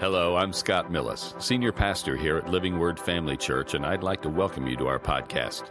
Hello, 0.00 0.36
I'm 0.36 0.52
Scott 0.52 0.92
Millis, 0.92 1.34
Senior 1.42 1.72
Pastor 1.72 2.16
here 2.16 2.36
at 2.36 2.48
Living 2.48 2.78
Word 2.78 3.00
Family 3.00 3.36
Church, 3.36 3.74
and 3.74 3.84
I'd 3.84 4.04
like 4.04 4.22
to 4.22 4.28
welcome 4.28 4.68
you 4.68 4.76
to 4.76 4.86
our 4.86 5.00
podcast. 5.00 5.64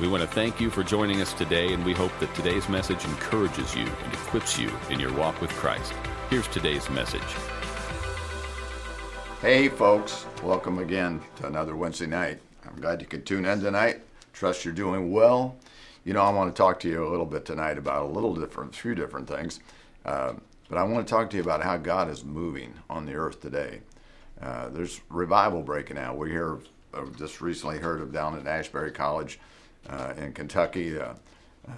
We 0.00 0.08
want 0.08 0.20
to 0.20 0.26
thank 0.26 0.60
you 0.60 0.68
for 0.68 0.82
joining 0.82 1.20
us 1.20 1.32
today, 1.32 1.72
and 1.72 1.84
we 1.84 1.92
hope 1.92 2.10
that 2.18 2.34
today's 2.34 2.68
message 2.68 3.04
encourages 3.04 3.76
you 3.76 3.84
and 3.84 4.12
equips 4.14 4.58
you 4.58 4.68
in 4.90 4.98
your 4.98 5.12
walk 5.12 5.40
with 5.40 5.50
Christ. 5.50 5.92
Here's 6.28 6.48
today's 6.48 6.90
message. 6.90 7.22
Hey, 9.40 9.68
folks, 9.68 10.26
welcome 10.42 10.80
again 10.80 11.20
to 11.36 11.46
another 11.46 11.76
Wednesday 11.76 12.06
night. 12.06 12.40
I'm 12.66 12.80
glad 12.80 13.00
you 13.00 13.06
could 13.06 13.24
tune 13.24 13.44
in 13.44 13.60
tonight. 13.60 14.00
Trust 14.32 14.64
you're 14.64 14.74
doing 14.74 15.12
well. 15.12 15.54
You 16.04 16.14
know, 16.14 16.22
I 16.22 16.30
want 16.30 16.52
to 16.52 16.60
talk 16.60 16.80
to 16.80 16.88
you 16.88 17.06
a 17.06 17.10
little 17.10 17.26
bit 17.26 17.44
tonight 17.44 17.78
about 17.78 18.06
a 18.06 18.12
little 18.12 18.34
different, 18.34 18.74
a 18.74 18.76
few 18.76 18.96
different 18.96 19.28
things. 19.28 19.60
Uh, 20.04 20.32
but 20.72 20.78
I 20.78 20.84
want 20.84 21.06
to 21.06 21.10
talk 21.10 21.28
to 21.28 21.36
you 21.36 21.42
about 21.42 21.62
how 21.62 21.76
God 21.76 22.08
is 22.08 22.24
moving 22.24 22.72
on 22.88 23.04
the 23.04 23.12
earth 23.12 23.42
today. 23.42 23.80
Uh, 24.40 24.70
there's 24.70 25.02
revival 25.10 25.60
breaking 25.60 25.98
out. 25.98 26.16
We 26.16 26.30
hear, 26.30 26.60
just 27.18 27.42
recently 27.42 27.76
heard 27.76 28.00
of 28.00 28.10
down 28.10 28.38
at 28.38 28.46
Asbury 28.46 28.90
College 28.90 29.38
uh, 29.90 30.14
in 30.16 30.32
Kentucky 30.32 30.98
uh, 30.98 31.12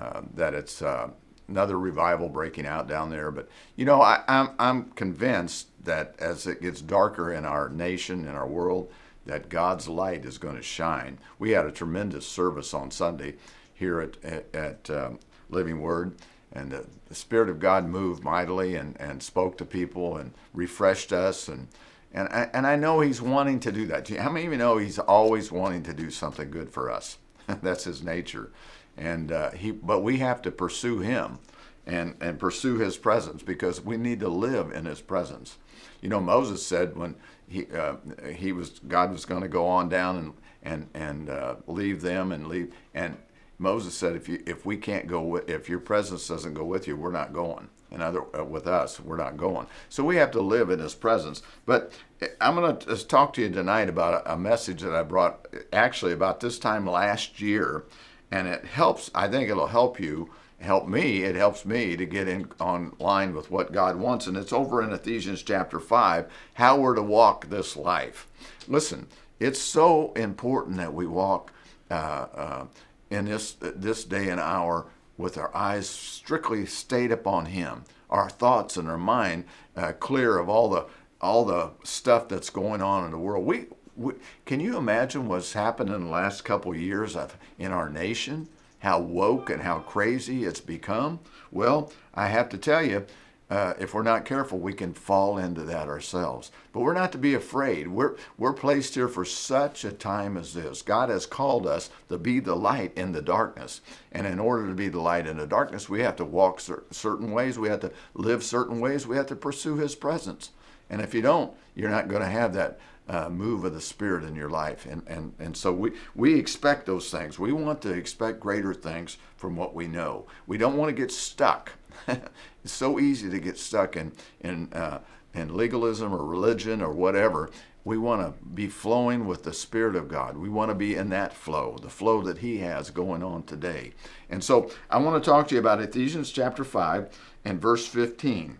uh, 0.00 0.20
that 0.34 0.54
it's 0.54 0.80
uh, 0.80 1.08
another 1.48 1.76
revival 1.76 2.28
breaking 2.28 2.66
out 2.66 2.86
down 2.86 3.10
there. 3.10 3.32
But 3.32 3.48
you 3.74 3.84
know, 3.84 4.00
I, 4.00 4.22
I'm 4.28 4.50
I'm 4.60 4.84
convinced 4.90 5.70
that 5.84 6.14
as 6.20 6.46
it 6.46 6.62
gets 6.62 6.80
darker 6.80 7.32
in 7.32 7.44
our 7.44 7.68
nation 7.68 8.20
in 8.20 8.36
our 8.36 8.46
world, 8.46 8.92
that 9.26 9.48
God's 9.48 9.88
light 9.88 10.24
is 10.24 10.38
going 10.38 10.54
to 10.54 10.62
shine. 10.62 11.18
We 11.40 11.50
had 11.50 11.66
a 11.66 11.72
tremendous 11.72 12.28
service 12.28 12.72
on 12.72 12.92
Sunday 12.92 13.34
here 13.74 14.00
at 14.00 14.22
at, 14.22 14.54
at 14.54 14.88
um, 14.88 15.18
Living 15.50 15.80
Word 15.80 16.14
and 16.54 16.70
the, 16.70 16.86
the, 17.08 17.14
Spirit 17.14 17.48
of 17.48 17.58
God 17.58 17.86
moved 17.86 18.22
mightily 18.22 18.76
and, 18.76 18.96
and 19.00 19.22
spoke 19.22 19.58
to 19.58 19.64
people 19.64 20.16
and 20.16 20.32
refreshed 20.52 21.12
us 21.12 21.48
and 21.48 21.68
and 22.16 22.28
I, 22.28 22.48
and 22.54 22.64
I 22.64 22.76
know 22.76 23.00
He's 23.00 23.20
wanting 23.20 23.58
to 23.60 23.72
do 23.72 23.86
that. 23.86 24.08
How 24.08 24.30
many 24.30 24.46
of 24.46 24.52
you 24.52 24.58
know 24.58 24.78
He's 24.78 25.00
always 25.00 25.50
wanting 25.50 25.82
to 25.82 25.92
do 25.92 26.10
something 26.10 26.48
good 26.48 26.70
for 26.70 26.88
us? 26.88 27.18
That's 27.46 27.84
His 27.84 28.04
nature, 28.04 28.52
and 28.96 29.32
uh, 29.32 29.50
He. 29.50 29.72
But 29.72 30.00
we 30.00 30.18
have 30.18 30.40
to 30.42 30.52
pursue 30.52 31.00
Him, 31.00 31.40
and 31.84 32.14
and 32.20 32.38
pursue 32.38 32.78
His 32.78 32.96
presence 32.96 33.42
because 33.42 33.80
we 33.80 33.96
need 33.96 34.20
to 34.20 34.28
live 34.28 34.70
in 34.70 34.84
His 34.84 35.00
presence. 35.00 35.58
You 36.00 36.08
know, 36.08 36.20
Moses 36.20 36.64
said 36.64 36.96
when 36.96 37.16
he 37.48 37.66
uh, 37.76 37.96
he 38.32 38.52
was 38.52 38.78
God 38.86 39.10
was 39.10 39.24
going 39.24 39.42
to 39.42 39.48
go 39.48 39.66
on 39.66 39.88
down 39.88 40.16
and 40.16 40.34
and 40.62 40.88
and 40.94 41.30
uh, 41.30 41.56
leave 41.66 42.00
them 42.00 42.32
and 42.32 42.46
leave 42.46 42.72
and 42.94 43.16
Moses 43.58 43.94
said, 43.94 44.16
if 44.16 44.28
you 44.28 44.42
if 44.46 44.66
we 44.66 44.76
can't 44.76 45.06
go 45.06 45.20
with, 45.20 45.48
if 45.48 45.68
your 45.68 45.78
presence 45.78 46.26
doesn't 46.28 46.54
go 46.54 46.64
with 46.64 46.86
you, 46.86 46.96
we're 46.96 47.10
not 47.10 47.32
going. 47.32 47.68
In 47.90 48.02
other 48.02 48.24
uh, 48.36 48.44
with 48.44 48.66
us, 48.66 48.98
we're 48.98 49.16
not 49.16 49.36
going. 49.36 49.66
So 49.88 50.02
we 50.02 50.16
have 50.16 50.32
to 50.32 50.40
live 50.40 50.70
in 50.70 50.80
His 50.80 50.94
presence. 50.94 51.42
But 51.64 51.92
eh, 52.20 52.28
I'm 52.40 52.56
going 52.56 52.76
to 52.76 53.06
talk 53.06 53.32
to 53.34 53.42
you 53.42 53.50
tonight 53.50 53.88
about 53.88 54.26
a, 54.26 54.34
a 54.34 54.36
message 54.36 54.82
that 54.82 54.94
I 54.94 55.02
brought 55.02 55.46
actually 55.72 56.12
about 56.12 56.40
this 56.40 56.58
time 56.58 56.86
last 56.86 57.40
year, 57.40 57.84
and 58.30 58.48
it 58.48 58.64
helps. 58.64 59.10
I 59.14 59.28
think 59.28 59.48
it'll 59.48 59.68
help 59.68 60.00
you 60.00 60.30
help 60.60 60.88
me 60.88 61.22
it 61.22 61.34
helps 61.34 61.64
me 61.64 61.96
to 61.96 62.06
get 62.06 62.26
in 62.26 62.48
on 62.58 62.92
line 62.98 63.34
with 63.34 63.50
what 63.50 63.72
god 63.72 63.96
wants 63.96 64.26
and 64.26 64.36
it's 64.36 64.52
over 64.52 64.82
in 64.82 64.92
ephesians 64.92 65.42
chapter 65.42 65.78
5 65.78 66.26
how 66.54 66.78
we're 66.78 66.94
to 66.94 67.02
walk 67.02 67.50
this 67.50 67.76
life 67.76 68.26
listen 68.66 69.06
it's 69.40 69.60
so 69.60 70.12
important 70.12 70.76
that 70.76 70.94
we 70.94 71.06
walk 71.06 71.52
uh, 71.90 72.26
uh, 72.34 72.66
in 73.14 73.26
this 73.26 73.52
this 73.60 74.04
day 74.04 74.28
and 74.28 74.40
hour 74.40 74.86
with 75.16 75.38
our 75.38 75.54
eyes 75.54 75.88
strictly 75.88 76.66
stayed 76.66 77.12
upon 77.12 77.46
Him, 77.46 77.84
our 78.10 78.28
thoughts 78.28 78.76
and 78.76 78.88
our 78.88 78.98
mind 78.98 79.44
uh, 79.76 79.92
clear 79.92 80.38
of 80.38 80.48
all 80.48 80.68
the 80.68 80.86
all 81.20 81.44
the 81.44 81.70
stuff 81.84 82.28
that's 82.28 82.50
going 82.50 82.82
on 82.82 83.04
in 83.04 83.10
the 83.10 83.18
world. 83.18 83.46
We, 83.46 83.66
we 83.96 84.14
can 84.44 84.60
you 84.60 84.76
imagine 84.76 85.28
what's 85.28 85.54
happened 85.54 85.90
in 85.90 86.04
the 86.04 86.10
last 86.10 86.44
couple 86.44 86.72
of 86.72 86.80
years 86.80 87.16
of, 87.16 87.36
in 87.58 87.72
our 87.72 87.88
nation? 87.88 88.48
How 88.80 89.00
woke 89.00 89.48
and 89.48 89.62
how 89.62 89.78
crazy 89.78 90.44
it's 90.44 90.60
become. 90.60 91.20
Well, 91.50 91.90
I 92.12 92.28
have 92.28 92.50
to 92.50 92.58
tell 92.58 92.84
you, 92.84 93.06
uh, 93.50 93.74
if 93.78 93.92
we're 93.92 94.02
not 94.02 94.24
careful, 94.24 94.58
we 94.58 94.72
can 94.72 94.94
fall 94.94 95.36
into 95.36 95.62
that 95.62 95.86
ourselves. 95.86 96.50
But 96.72 96.80
we're 96.80 96.94
not 96.94 97.12
to 97.12 97.18
be 97.18 97.34
afraid. 97.34 97.88
We're, 97.88 98.16
we're 98.38 98.54
placed 98.54 98.94
here 98.94 99.08
for 99.08 99.24
such 99.24 99.84
a 99.84 99.92
time 99.92 100.36
as 100.38 100.54
this. 100.54 100.80
God 100.80 101.10
has 101.10 101.26
called 101.26 101.66
us 101.66 101.90
to 102.08 102.16
be 102.16 102.40
the 102.40 102.56
light 102.56 102.92
in 102.96 103.12
the 103.12 103.20
darkness. 103.20 103.82
And 104.12 104.26
in 104.26 104.38
order 104.38 104.66
to 104.66 104.74
be 104.74 104.88
the 104.88 105.00
light 105.00 105.26
in 105.26 105.36
the 105.36 105.46
darkness, 105.46 105.88
we 105.88 106.00
have 106.00 106.16
to 106.16 106.24
walk 106.24 106.60
cer- 106.60 106.84
certain 106.90 107.32
ways, 107.32 107.58
we 107.58 107.68
have 107.68 107.80
to 107.80 107.92
live 108.14 108.42
certain 108.42 108.80
ways, 108.80 109.06
we 109.06 109.16
have 109.16 109.26
to 109.26 109.36
pursue 109.36 109.76
His 109.76 109.94
presence. 109.94 110.50
And 110.88 111.02
if 111.02 111.12
you 111.14 111.20
don't, 111.20 111.52
you're 111.74 111.90
not 111.90 112.08
going 112.08 112.22
to 112.22 112.28
have 112.28 112.54
that 112.54 112.78
uh, 113.08 113.28
move 113.28 113.64
of 113.64 113.74
the 113.74 113.80
Spirit 113.80 114.24
in 114.24 114.34
your 114.34 114.48
life. 114.48 114.86
And, 114.86 115.02
and, 115.06 115.34
and 115.38 115.56
so 115.56 115.72
we, 115.72 115.92
we 116.14 116.38
expect 116.38 116.86
those 116.86 117.10
things. 117.10 117.38
We 117.38 117.52
want 117.52 117.82
to 117.82 117.90
expect 117.90 118.40
greater 118.40 118.72
things 118.72 119.18
from 119.36 119.56
what 119.56 119.74
we 119.74 119.86
know. 119.86 120.26
We 120.46 120.56
don't 120.56 120.76
want 120.76 120.88
to 120.88 120.94
get 120.94 121.12
stuck 121.12 121.72
it's 122.08 122.72
so 122.72 122.98
easy 122.98 123.30
to 123.30 123.38
get 123.38 123.58
stuck 123.58 123.96
in 123.96 124.12
in 124.40 124.72
uh, 124.72 125.00
in 125.34 125.56
legalism 125.56 126.14
or 126.14 126.24
religion 126.24 126.80
or 126.80 126.92
whatever. 126.92 127.50
We 127.84 127.98
want 127.98 128.22
to 128.22 128.44
be 128.46 128.68
flowing 128.68 129.26
with 129.26 129.42
the 129.42 129.52
Spirit 129.52 129.94
of 129.94 130.08
God. 130.08 130.38
We 130.38 130.48
want 130.48 130.70
to 130.70 130.74
be 130.74 130.94
in 130.94 131.10
that 131.10 131.34
flow, 131.34 131.76
the 131.82 131.90
flow 131.90 132.22
that 132.22 132.38
He 132.38 132.58
has 132.58 132.90
going 132.90 133.22
on 133.22 133.42
today. 133.42 133.92
And 134.30 134.42
so 134.42 134.70
I 134.88 134.98
want 134.98 135.22
to 135.22 135.30
talk 135.30 135.48
to 135.48 135.54
you 135.54 135.60
about 135.60 135.82
Ephesians 135.82 136.30
chapter 136.30 136.64
5 136.64 137.14
and 137.44 137.60
verse 137.60 137.86
15. 137.86 138.58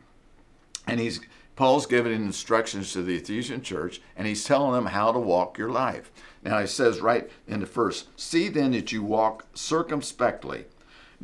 And 0.87 1.01
he's 1.01 1.21
Paul's 1.57 1.87
giving 1.87 2.13
instructions 2.13 2.93
to 2.93 3.03
the 3.03 3.15
Ephesian 3.17 3.63
church, 3.63 4.01
and 4.17 4.27
he's 4.27 4.45
telling 4.45 4.73
them 4.73 4.87
how 4.87 5.13
to 5.13 5.21
walk 5.21 5.57
your 5.57 5.71
life. 5.71 6.11
Now 6.43 6.59
he 6.59 6.67
says 6.67 7.01
right 7.01 7.31
in 7.47 7.61
the 7.61 7.67
first, 7.67 8.09
see 8.21 8.49
then 8.49 8.73
that 8.73 8.91
you 8.91 9.05
walk 9.05 9.47
circumspectly 9.55 10.65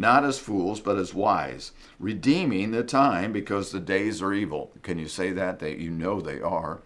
not 0.00 0.24
as 0.24 0.38
fools, 0.38 0.80
but 0.80 0.96
as 0.96 1.12
wise, 1.12 1.72
redeeming 1.98 2.70
the 2.70 2.82
time 2.82 3.32
because 3.32 3.70
the 3.70 3.78
days 3.78 4.22
are 4.22 4.32
evil. 4.32 4.72
Can 4.82 4.98
you 4.98 5.06
say 5.06 5.30
that? 5.32 5.58
That 5.58 5.78
you 5.78 5.90
know 5.90 6.20
they 6.20 6.40
are. 6.40 6.80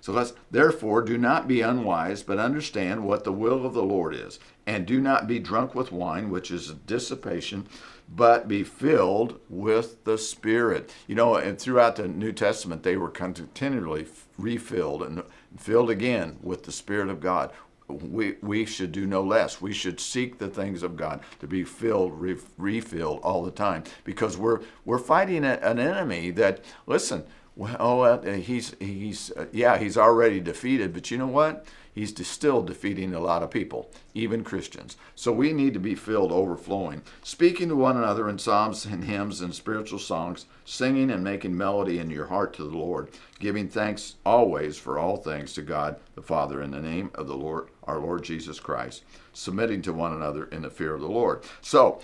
So 0.00 0.12
let's 0.12 0.32
therefore 0.50 1.02
do 1.02 1.16
not 1.16 1.46
be 1.46 1.60
unwise, 1.60 2.22
but 2.22 2.38
understand 2.38 3.04
what 3.04 3.24
the 3.24 3.32
will 3.32 3.64
of 3.64 3.74
the 3.74 3.82
Lord 3.84 4.14
is, 4.14 4.40
and 4.66 4.86
do 4.86 5.00
not 5.00 5.26
be 5.26 5.38
drunk 5.38 5.74
with 5.74 5.92
wine, 5.92 6.30
which 6.30 6.50
is 6.50 6.68
a 6.68 6.74
dissipation, 6.74 7.68
but 8.08 8.48
be 8.48 8.64
filled 8.64 9.38
with 9.48 10.02
the 10.04 10.18
Spirit. 10.18 10.92
You 11.06 11.14
know, 11.14 11.36
and 11.36 11.58
throughout 11.58 11.96
the 11.96 12.08
New 12.08 12.32
Testament, 12.32 12.82
they 12.82 12.96
were 12.96 13.10
continually 13.10 14.06
refilled 14.36 15.02
and 15.02 15.22
filled 15.56 15.90
again 15.90 16.38
with 16.42 16.64
the 16.64 16.72
Spirit 16.72 17.08
of 17.08 17.20
God 17.20 17.52
we, 17.92 18.36
we 18.42 18.64
should 18.64 18.92
do 18.92 19.06
no 19.06 19.22
less. 19.22 19.60
We 19.60 19.72
should 19.72 20.00
seek 20.00 20.38
the 20.38 20.48
things 20.48 20.82
of 20.82 20.96
God 20.96 21.20
to 21.40 21.46
be 21.46 21.64
filled, 21.64 22.20
re- 22.20 22.36
refilled 22.58 23.20
all 23.22 23.42
the 23.42 23.50
time, 23.50 23.84
because 24.04 24.36
we're 24.36 24.60
we're 24.84 24.98
fighting 24.98 25.44
a, 25.44 25.58
an 25.62 25.78
enemy 25.78 26.30
that 26.32 26.64
listen. 26.86 27.24
Well, 27.54 27.76
oh, 27.78 28.32
he's 28.32 28.74
he's 28.80 29.30
uh, 29.32 29.46
yeah, 29.52 29.76
he's 29.76 29.98
already 29.98 30.40
defeated, 30.40 30.94
but 30.94 31.10
you 31.10 31.18
know 31.18 31.26
what? 31.26 31.66
He's 31.94 32.26
still 32.26 32.62
defeating 32.62 33.14
a 33.14 33.20
lot 33.20 33.42
of 33.42 33.50
people, 33.50 33.90
even 34.14 34.44
Christians. 34.44 34.96
So 35.14 35.32
we 35.32 35.52
need 35.52 35.74
to 35.74 35.80
be 35.80 35.94
filled 35.94 36.32
overflowing, 36.32 37.02
speaking 37.22 37.68
to 37.68 37.76
one 37.76 37.96
another 37.96 38.28
in 38.28 38.38
psalms 38.38 38.84
and 38.84 39.04
hymns 39.04 39.40
and 39.40 39.54
spiritual 39.54 39.98
songs, 39.98 40.46
singing 40.64 41.10
and 41.10 41.22
making 41.22 41.56
melody 41.56 41.98
in 41.98 42.10
your 42.10 42.26
heart 42.26 42.54
to 42.54 42.64
the 42.64 42.76
Lord, 42.76 43.10
giving 43.38 43.68
thanks 43.68 44.16
always 44.24 44.78
for 44.78 44.98
all 44.98 45.16
things 45.16 45.52
to 45.54 45.62
God 45.62 45.96
the 46.14 46.22
Father 46.22 46.62
in 46.62 46.70
the 46.70 46.80
name 46.80 47.10
of 47.14 47.26
the 47.26 47.36
Lord, 47.36 47.68
our 47.84 47.98
Lord 47.98 48.22
Jesus 48.24 48.58
Christ, 48.60 49.04
submitting 49.32 49.82
to 49.82 49.92
one 49.92 50.12
another 50.12 50.44
in 50.46 50.62
the 50.62 50.70
fear 50.70 50.94
of 50.94 51.00
the 51.00 51.08
Lord. 51.08 51.44
So, 51.60 52.00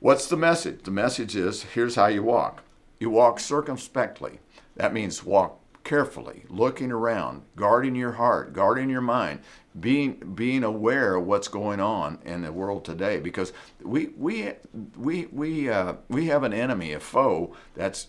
what's 0.00 0.26
the 0.26 0.36
message? 0.36 0.82
The 0.82 0.90
message 0.90 1.36
is 1.36 1.62
here's 1.62 1.94
how 1.94 2.06
you 2.06 2.22
walk. 2.22 2.62
You 2.98 3.10
walk 3.10 3.40
circumspectly. 3.40 4.38
That 4.76 4.94
means 4.94 5.24
walk 5.24 5.58
carefully, 5.84 6.44
looking 6.48 6.92
around, 6.92 7.42
guarding 7.56 7.94
your 7.94 8.12
heart, 8.12 8.52
guarding 8.52 8.88
your 8.90 9.00
mind, 9.00 9.40
being 9.78 10.34
being 10.34 10.64
aware 10.64 11.14
of 11.14 11.26
what's 11.26 11.48
going 11.48 11.80
on 11.80 12.18
in 12.24 12.42
the 12.42 12.52
world 12.52 12.84
today. 12.84 13.18
Because 13.18 13.52
we 13.82 14.08
we 14.16 14.52
we 14.96 15.26
we 15.26 15.68
uh, 15.68 15.94
we 16.08 16.26
have 16.26 16.42
an 16.42 16.52
enemy, 16.52 16.92
a 16.92 17.00
foe 17.00 17.54
that's 17.74 18.08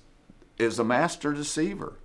is 0.57 0.79
a 0.79 0.83
master 0.83 1.33
deceiver. 1.33 1.97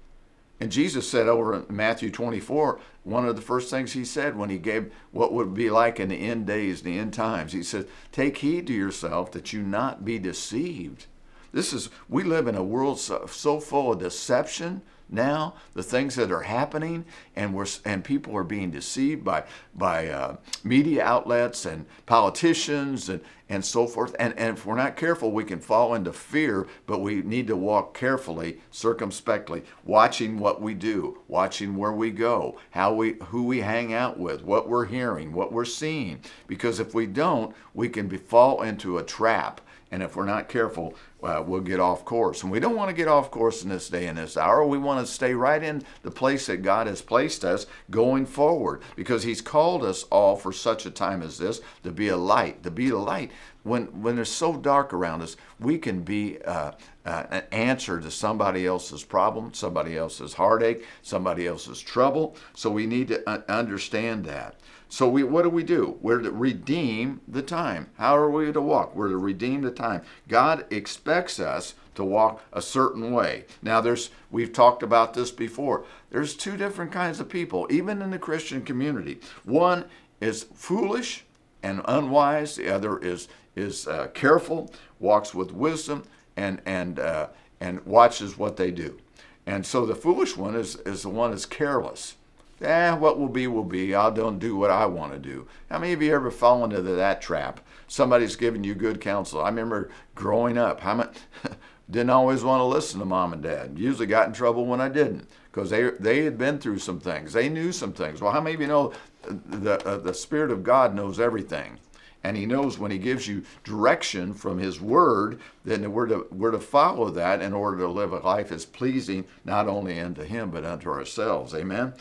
And 0.61 0.73
Jesus 0.73 1.09
said 1.09 1.29
over 1.29 1.55
in 1.55 1.67
Matthew 1.69 2.11
24, 2.11 2.81
one 3.05 3.29
of 3.29 3.37
the 3.37 3.43
first 3.43 3.71
things 3.71 3.93
he 3.93 4.05
said 4.05 4.37
when 4.37 4.51
he 4.51 4.59
gave 4.59 4.93
what 5.13 5.33
would 5.33 5.55
be 5.55 5.71
like 5.71 6.01
in 6.01 6.09
the 6.09 6.17
end 6.17 6.47
days, 6.47 6.83
the 6.83 6.99
end 6.99 7.13
times, 7.15 7.53
he 7.53 7.63
said, 7.63 7.87
Take 8.11 8.39
heed 8.39 8.67
to 8.67 8.73
yourself 8.73 9.31
that 9.33 9.53
you 9.53 9.63
not 9.63 10.05
be 10.05 10.19
deceived. 10.19 11.07
This 11.53 11.73
is, 11.73 11.91
we 12.09 12.25
live 12.25 12.47
in 12.49 12.57
a 12.57 12.65
world 12.65 12.99
so, 12.99 13.27
so 13.27 13.61
full 13.61 13.93
of 13.93 14.01
deception, 14.01 14.83
now, 15.11 15.55
the 15.75 15.83
things 15.83 16.17
that 16.17 16.31
are 16.31 16.43
happening, 16.43 17.07
and 17.35 17.55
we're 17.55 17.67
and 17.85 18.05
people 18.05 18.37
are 18.37 18.45
being 18.45 18.71
deceived 18.71 19.25
by 19.25 19.45
by 19.75 20.09
uh, 20.09 20.37
media 20.63 21.03
outlets 21.03 21.65
and 21.65 21.87
politicians 22.05 23.09
and 23.09 23.23
and 23.49 23.65
so 23.65 23.87
forth. 23.87 24.15
And, 24.19 24.39
and 24.39 24.59
if 24.59 24.67
we're 24.67 24.77
not 24.77 24.97
careful, 24.97 25.33
we 25.33 25.45
can 25.45 25.61
fall 25.61 25.95
into 25.95 26.13
fear, 26.13 26.67
but 26.87 26.99
we 26.99 27.23
need 27.23 27.47
to 27.47 27.57
walk 27.57 27.97
carefully, 27.97 28.61
circumspectly, 28.71 29.63
watching 29.85 30.39
what 30.39 30.61
we 30.61 30.75
do, 30.75 31.19
watching 31.29 31.77
where 31.77 31.93
we 31.93 32.11
go, 32.11 32.59
how 32.73 32.93
we 32.93 33.15
who 33.29 33.45
we 33.45 33.61
hang 33.61 33.95
out 33.95 34.19
with, 34.19 34.43
what 34.43 34.69
we're 34.69 34.85
hearing, 34.85 35.33
what 35.33 35.53
we're 35.53 35.65
seeing. 35.65 36.21
Because 36.47 36.81
if 36.81 36.95
we 36.95 37.07
don't, 37.07 37.55
we 37.73 37.89
can 37.89 38.09
be, 38.09 38.19
fall 38.19 38.63
into 38.63 38.99
a 38.99 39.03
trap. 39.03 39.63
And 39.91 40.03
if 40.03 40.17
we're 40.17 40.27
not 40.27 40.49
careful, 40.49 40.95
uh, 41.23 41.43
we'll 41.45 41.61
get 41.61 41.81
off 41.81 42.05
course. 42.05 42.43
And 42.43 42.53
we 42.53 42.61
don't 42.61 42.77
want 42.77 42.91
to 42.91 42.95
get 42.97 43.09
off 43.09 43.31
course 43.31 43.63
in 43.63 43.71
this 43.71 43.89
day 43.89 44.07
and 44.07 44.19
this 44.19 44.37
hour. 44.37 44.65
We 44.67 44.79
want 44.79 45.05
to 45.05 45.13
stay 45.13 45.33
right 45.35 45.63
in 45.63 45.83
the 46.03 46.11
place 46.11 46.47
that 46.47 46.59
God 46.59 46.87
has 46.87 47.01
placed 47.01 47.45
us 47.45 47.67
going 47.91 48.27
forward 48.27 48.83
because 48.97 49.23
He's 49.23 49.41
called 49.41 49.85
us 49.85 50.05
all 50.05 50.37
for 50.37 50.53
such 50.53 50.85
a 50.85 50.91
time 50.91 51.23
as 51.23 51.39
this 51.39 51.61
to 51.83 51.91
be 51.91 52.09
a 52.09 52.17
light, 52.17 52.63
to 52.65 52.71
be 52.71 52.91
a 52.91 52.99
light. 52.99 53.33
When, 53.63 54.03
when 54.03 54.19
it's 54.19 54.31
so 54.31 54.57
dark 54.57 54.93
around 54.93 55.23
us, 55.23 55.37
we 55.59 55.79
can 55.79 56.03
be 56.03 56.39
uh, 56.43 56.73
uh, 57.09 57.27
an 57.31 57.43
answer 57.53 57.99
to 57.99 58.11
somebody 58.11 58.67
else's 58.67 59.03
problem, 59.03 59.55
somebody 59.55 59.97
else's 59.97 60.35
heartache, 60.35 60.85
somebody 61.01 61.47
else's 61.47 61.81
trouble. 61.81 62.37
So 62.55 62.69
we 62.71 62.85
need 62.85 63.09
to 63.09 63.51
understand 63.51 64.27
that. 64.27 64.57
So 64.91 65.09
we, 65.09 65.23
what 65.23 65.45
do 65.45 65.49
we 65.49 65.63
do? 65.63 65.99
We're 66.03 66.21
to 66.21 66.31
redeem 66.31 67.23
the 67.27 67.41
time. 67.41 67.89
How 67.97 68.15
are 68.15 68.31
we 68.31 68.53
to 68.53 68.61
walk? 68.61 68.95
We're 68.95 69.09
to 69.09 69.17
redeem 69.17 69.63
the 69.63 69.71
time. 69.71 70.03
God 70.29 70.67
expects 70.71 71.41
us 71.41 71.73
to 71.95 72.05
walk 72.05 72.43
a 72.53 72.61
certain 72.61 73.11
way. 73.11 73.47
Now 73.63 73.81
there's 73.81 74.11
we've 74.31 74.53
talked 74.53 74.83
about 74.83 75.15
this 75.15 75.31
before. 75.31 75.87
There's 76.11 76.37
two 76.37 76.59
different 76.59 76.93
kinds 76.93 77.21
of 77.21 77.31
people 77.31 77.67
even 77.71 78.03
in 78.03 78.11
the 78.11 78.19
Christian 78.19 78.63
community. 78.63 79.19
One 79.45 79.87
is 80.21 80.45
foolish 80.55 81.25
and 81.63 81.81
unwise, 81.87 82.57
the 82.57 82.69
other 82.69 82.99
is 82.99 83.29
is 83.57 83.89
uh, 83.89 84.09
careful, 84.09 84.71
walks 85.01 85.35
with 85.35 85.53
wisdom 85.53 86.05
and 86.39 86.63
and 86.65 86.99
uh, 86.99 87.29
and 87.61 87.85
watches 87.85 88.39
what 88.39 88.57
they 88.57 88.71
do. 88.71 88.99
And 89.47 89.67
so 89.67 89.85
the 89.85 89.95
foolish 89.95 90.37
one 90.37 90.55
is 90.55 90.77
is 90.77 91.03
the 91.03 91.11
one 91.11 91.31
that's 91.31 91.47
careless 91.47 92.15
eh, 92.61 92.93
what 92.95 93.19
will 93.19 93.29
be 93.29 93.47
will 93.47 93.65
be. 93.65 93.95
I 93.95 94.11
don't 94.11 94.39
do 94.39 94.57
what 94.57 94.71
I 94.71 94.87
want 94.87 95.13
to 95.13 95.19
do. 95.19 95.47
How 95.71 95.79
many 95.79 95.93
of 95.93 96.03
you 96.03 96.15
ever 96.15 96.31
fallen 96.31 96.73
into 96.73 96.93
that 96.93 97.21
trap? 97.21 97.61
Somebody's 97.87 98.37
giving 98.37 98.65
you 98.65 98.75
good 98.75 99.01
counsel. 99.01 99.43
I 99.43 99.49
remember 99.49 99.91
growing 100.15 100.59
up, 100.59 100.81
how 100.81 100.95
many, 100.95 101.11
didn't 101.91 102.11
always 102.11 102.45
want 102.45 102.61
to 102.61 102.65
listen 102.65 103.01
to 103.01 103.07
mom 103.07 103.33
and 103.33 103.43
dad. 103.43 103.79
Usually 103.79 104.07
got 104.07 104.27
in 104.27 104.35
trouble 104.35 104.67
when 104.67 104.81
I 104.81 104.89
didn't 104.89 105.29
because 105.51 105.71
they, 105.71 105.91
they 105.91 106.25
had 106.25 106.37
been 106.37 106.59
through 106.59 106.79
some 106.79 107.01
things. 107.01 107.33
They 107.33 107.49
knew 107.49 107.73
some 107.73 107.93
things. 107.93 108.21
Well, 108.21 108.33
how 108.33 108.41
many 108.41 108.55
of 108.55 108.61
you 108.61 108.67
know 108.67 108.93
the, 109.27 109.85
uh, 109.87 109.97
the 109.99 110.15
Spirit 110.15 110.51
of 110.51 110.63
God 110.63 110.95
knows 110.95 111.19
everything? 111.19 111.79
And 112.25 112.37
he 112.37 112.47
knows 112.47 112.79
when 112.79 112.91
he 112.91 112.99
gives 112.99 113.27
you 113.29 113.43
direction 113.65 114.35
from 114.35 114.59
his 114.59 114.81
word 114.81 115.41
then 115.65 115.93
we're 115.93 116.07
to, 116.07 116.27
we're 116.31 116.51
to 116.51 116.59
follow 116.59 117.11
that 117.11 117.41
in 117.41 117.53
order 117.53 117.79
to 117.79 117.89
live 117.89 118.13
a 118.13 118.19
life 118.19 118.49
that's 118.49 118.65
pleasing 118.65 119.25
not 119.45 119.69
only 119.69 119.99
unto 119.99 120.23
him 120.23 120.51
but 120.51 120.65
unto 120.65 120.91
ourselves 120.91 121.55
amen 121.55 121.93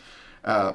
uh, 0.44 0.74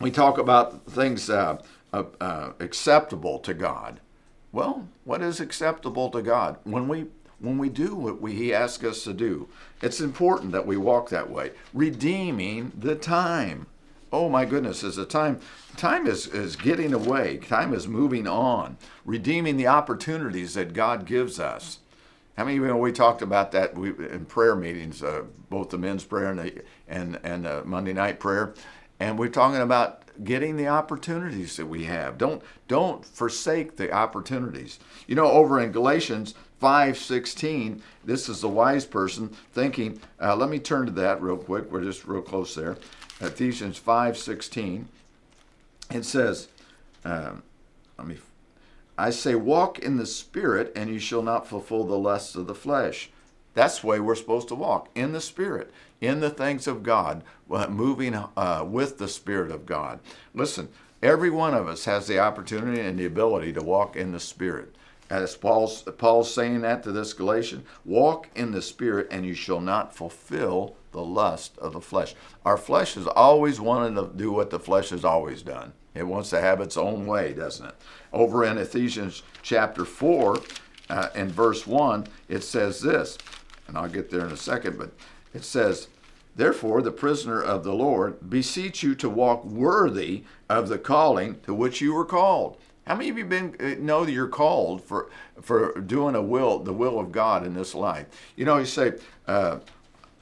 we 0.00 0.10
talk 0.10 0.38
about 0.38 0.86
things 0.86 1.28
uh, 1.28 1.58
uh, 1.92 2.04
uh, 2.20 2.52
acceptable 2.58 3.38
to 3.40 3.54
God. 3.54 4.00
Well, 4.52 4.88
what 5.04 5.22
is 5.22 5.40
acceptable 5.40 6.10
to 6.10 6.22
God? 6.22 6.56
When 6.64 6.88
we 6.88 7.06
when 7.38 7.56
we 7.56 7.70
do 7.70 7.94
what 7.94 8.20
we, 8.20 8.34
He 8.34 8.52
asks 8.52 8.84
us 8.84 9.04
to 9.04 9.14
do, 9.14 9.48
it's 9.80 10.00
important 10.00 10.52
that 10.52 10.66
we 10.66 10.76
walk 10.76 11.08
that 11.08 11.30
way, 11.30 11.52
redeeming 11.72 12.72
the 12.78 12.94
time. 12.94 13.66
Oh 14.12 14.28
my 14.28 14.44
goodness, 14.44 14.82
as 14.82 14.96
the 14.96 15.04
time 15.04 15.40
time 15.76 16.06
is, 16.06 16.26
is 16.26 16.56
getting 16.56 16.92
away, 16.92 17.36
time 17.36 17.72
is 17.72 17.86
moving 17.86 18.26
on, 18.26 18.76
redeeming 19.04 19.56
the 19.56 19.68
opportunities 19.68 20.54
that 20.54 20.72
God 20.72 21.06
gives 21.06 21.38
us. 21.38 21.78
How 22.36 22.44
many 22.44 22.56
of 22.56 22.62
you 22.62 22.68
know 22.68 22.76
we 22.76 22.90
talked 22.90 23.22
about 23.22 23.52
that 23.52 23.74
in 23.74 24.24
prayer 24.24 24.56
meetings, 24.56 25.02
uh, 25.02 25.24
both 25.48 25.70
the 25.70 25.78
men's 25.78 26.04
prayer 26.04 26.30
and 26.30 26.38
the 26.40 26.62
and 26.88 27.20
and 27.22 27.46
uh, 27.46 27.62
Monday 27.64 27.92
night 27.92 28.18
prayer, 28.18 28.54
and 28.98 29.16
we're 29.16 29.28
talking 29.28 29.60
about 29.60 30.02
getting 30.24 30.56
the 30.56 30.66
opportunities 30.66 31.56
that 31.56 31.66
we 31.66 31.84
have. 31.84 32.18
Don't 32.18 32.42
don't 32.66 33.04
forsake 33.04 33.76
the 33.76 33.92
opportunities. 33.92 34.80
You 35.06 35.14
know, 35.14 35.30
over 35.30 35.60
in 35.60 35.70
Galatians 35.70 36.34
5:16, 36.60 37.80
this 38.04 38.28
is 38.28 38.40
the 38.40 38.48
wise 38.48 38.84
person 38.84 39.28
thinking. 39.52 40.00
Uh, 40.20 40.34
let 40.34 40.50
me 40.50 40.58
turn 40.58 40.86
to 40.86 40.92
that 40.92 41.22
real 41.22 41.36
quick. 41.36 41.70
We're 41.70 41.84
just 41.84 42.06
real 42.06 42.22
close 42.22 42.54
there. 42.54 42.76
Ephesians 43.20 43.78
5:16. 43.78 44.86
It 45.90 46.04
says, 46.04 46.48
um, 47.04 47.42
let 47.98 48.06
me 48.06 48.16
I 49.00 49.08
say, 49.08 49.34
walk 49.34 49.78
in 49.78 49.96
the 49.96 50.04
Spirit, 50.04 50.72
and 50.76 50.90
you 50.90 50.98
shall 50.98 51.22
not 51.22 51.48
fulfill 51.48 51.84
the 51.84 51.98
lusts 51.98 52.34
of 52.34 52.46
the 52.46 52.54
flesh. 52.54 53.08
That's 53.54 53.80
the 53.80 53.86
way 53.86 53.98
we're 53.98 54.14
supposed 54.14 54.48
to 54.48 54.54
walk 54.54 54.90
in 54.94 55.12
the 55.12 55.22
Spirit, 55.22 55.72
in 56.02 56.20
the 56.20 56.28
things 56.28 56.66
of 56.66 56.82
God, 56.82 57.22
uh, 57.50 57.66
moving 57.68 58.14
uh, 58.14 58.64
with 58.68 58.98
the 58.98 59.08
Spirit 59.08 59.50
of 59.50 59.64
God. 59.64 60.00
Listen, 60.34 60.68
every 61.02 61.30
one 61.30 61.54
of 61.54 61.66
us 61.66 61.86
has 61.86 62.06
the 62.06 62.18
opportunity 62.18 62.78
and 62.78 62.98
the 62.98 63.06
ability 63.06 63.54
to 63.54 63.62
walk 63.62 63.96
in 63.96 64.12
the 64.12 64.20
Spirit. 64.20 64.74
As 65.08 65.34
Paul's, 65.34 65.82
Paul's 65.96 66.32
saying 66.32 66.60
that 66.60 66.82
to 66.82 66.92
this 66.92 67.14
Galatian, 67.14 67.64
walk 67.86 68.28
in 68.34 68.52
the 68.52 68.60
Spirit, 68.60 69.08
and 69.10 69.24
you 69.24 69.32
shall 69.32 69.62
not 69.62 69.96
fulfill 69.96 70.76
the 70.92 71.02
lust 71.02 71.56
of 71.58 71.72
the 71.72 71.80
flesh. 71.80 72.14
Our 72.44 72.56
flesh 72.56 72.94
has 72.94 73.06
always 73.06 73.60
wanted 73.60 73.94
to 73.94 74.10
do 74.16 74.32
what 74.32 74.50
the 74.50 74.58
flesh 74.58 74.90
has 74.90 75.04
always 75.04 75.42
done. 75.42 75.72
It 75.94 76.04
wants 76.04 76.30
to 76.30 76.40
have 76.40 76.60
its 76.60 76.76
own 76.76 77.06
way, 77.06 77.32
doesn't 77.32 77.66
it? 77.66 77.74
Over 78.12 78.44
in 78.44 78.58
Ephesians 78.58 79.22
chapter 79.42 79.84
4 79.84 80.38
uh, 80.88 81.08
and 81.14 81.30
verse 81.30 81.66
1, 81.66 82.06
it 82.28 82.42
says 82.42 82.80
this, 82.80 83.18
and 83.66 83.76
I'll 83.76 83.88
get 83.88 84.10
there 84.10 84.26
in 84.26 84.32
a 84.32 84.36
second, 84.36 84.78
but 84.78 84.92
it 85.34 85.44
says, 85.44 85.88
Therefore, 86.36 86.80
the 86.80 86.92
prisoner 86.92 87.42
of 87.42 87.64
the 87.64 87.74
Lord, 87.74 88.30
beseech 88.30 88.82
you 88.82 88.94
to 88.96 89.10
walk 89.10 89.44
worthy 89.44 90.24
of 90.48 90.68
the 90.68 90.78
calling 90.78 91.40
to 91.40 91.52
which 91.52 91.80
you 91.80 91.92
were 91.92 92.04
called. 92.04 92.56
How 92.86 92.94
many 92.94 93.08
of 93.08 93.18
you 93.18 93.24
been 93.24 93.56
uh, 93.60 93.74
know 93.78 94.04
that 94.04 94.12
you're 94.12 94.28
called 94.28 94.82
for 94.82 95.10
for 95.40 95.78
doing 95.80 96.14
a 96.14 96.22
will, 96.22 96.58
the 96.58 96.72
will 96.72 96.98
of 96.98 97.12
God 97.12 97.44
in 97.44 97.54
this 97.54 97.74
life? 97.74 98.06
You 98.36 98.44
know, 98.44 98.58
you 98.58 98.64
say, 98.64 98.94
uh, 99.28 99.58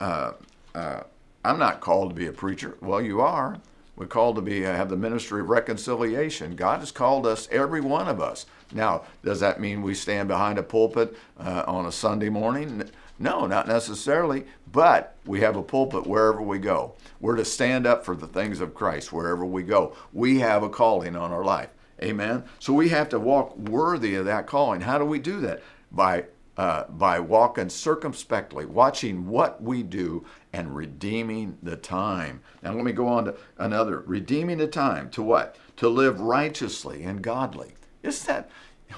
uh, 0.00 0.32
uh 0.74 1.00
"I'm 1.44 1.58
not 1.58 1.80
called 1.80 2.10
to 2.10 2.14
be 2.14 2.26
a 2.26 2.32
preacher." 2.32 2.76
Well, 2.80 3.00
you 3.00 3.20
are. 3.20 3.58
We're 3.98 4.06
called 4.06 4.36
to 4.36 4.42
be 4.42 4.64
uh, 4.64 4.76
have 4.76 4.90
the 4.90 4.96
ministry 4.96 5.40
of 5.40 5.50
reconciliation. 5.50 6.54
God 6.54 6.78
has 6.78 6.92
called 6.92 7.26
us, 7.26 7.48
every 7.50 7.80
one 7.80 8.06
of 8.06 8.20
us. 8.20 8.46
Now, 8.72 9.02
does 9.24 9.40
that 9.40 9.60
mean 9.60 9.82
we 9.82 9.94
stand 9.94 10.28
behind 10.28 10.56
a 10.56 10.62
pulpit 10.62 11.16
uh, 11.38 11.64
on 11.66 11.84
a 11.84 11.90
Sunday 11.90 12.28
morning? 12.28 12.88
No, 13.18 13.46
not 13.46 13.66
necessarily, 13.66 14.44
but 14.70 15.16
we 15.26 15.40
have 15.40 15.56
a 15.56 15.62
pulpit 15.62 16.06
wherever 16.06 16.40
we 16.40 16.58
go. 16.58 16.94
We're 17.20 17.34
to 17.36 17.44
stand 17.44 17.86
up 17.86 18.04
for 18.04 18.14
the 18.14 18.28
things 18.28 18.60
of 18.60 18.74
Christ 18.74 19.12
wherever 19.12 19.44
we 19.44 19.64
go. 19.64 19.96
We 20.12 20.38
have 20.38 20.62
a 20.62 20.68
calling 20.68 21.16
on 21.16 21.32
our 21.32 21.42
life. 21.42 21.70
Amen. 22.00 22.44
So 22.60 22.72
we 22.72 22.90
have 22.90 23.08
to 23.08 23.18
walk 23.18 23.58
worthy 23.58 24.14
of 24.14 24.26
that 24.26 24.46
calling. 24.46 24.82
How 24.82 24.98
do 24.98 25.04
we 25.04 25.18
do 25.18 25.40
that? 25.40 25.60
By 25.90 26.26
uh, 26.58 26.82
by 26.88 27.20
walking 27.20 27.68
circumspectly, 27.68 28.66
watching 28.66 29.28
what 29.28 29.62
we 29.62 29.82
do 29.82 30.26
and 30.52 30.74
redeeming 30.74 31.56
the 31.62 31.76
time. 31.76 32.42
Now, 32.62 32.74
let 32.74 32.84
me 32.84 32.92
go 32.92 33.06
on 33.06 33.26
to 33.26 33.36
another. 33.58 34.00
Redeeming 34.00 34.58
the 34.58 34.66
time 34.66 35.08
to 35.10 35.22
what? 35.22 35.56
To 35.76 35.88
live 35.88 36.20
righteously 36.20 37.04
and 37.04 37.22
godly. 37.22 37.74
Isn't 38.02 38.26
that, 38.26 38.50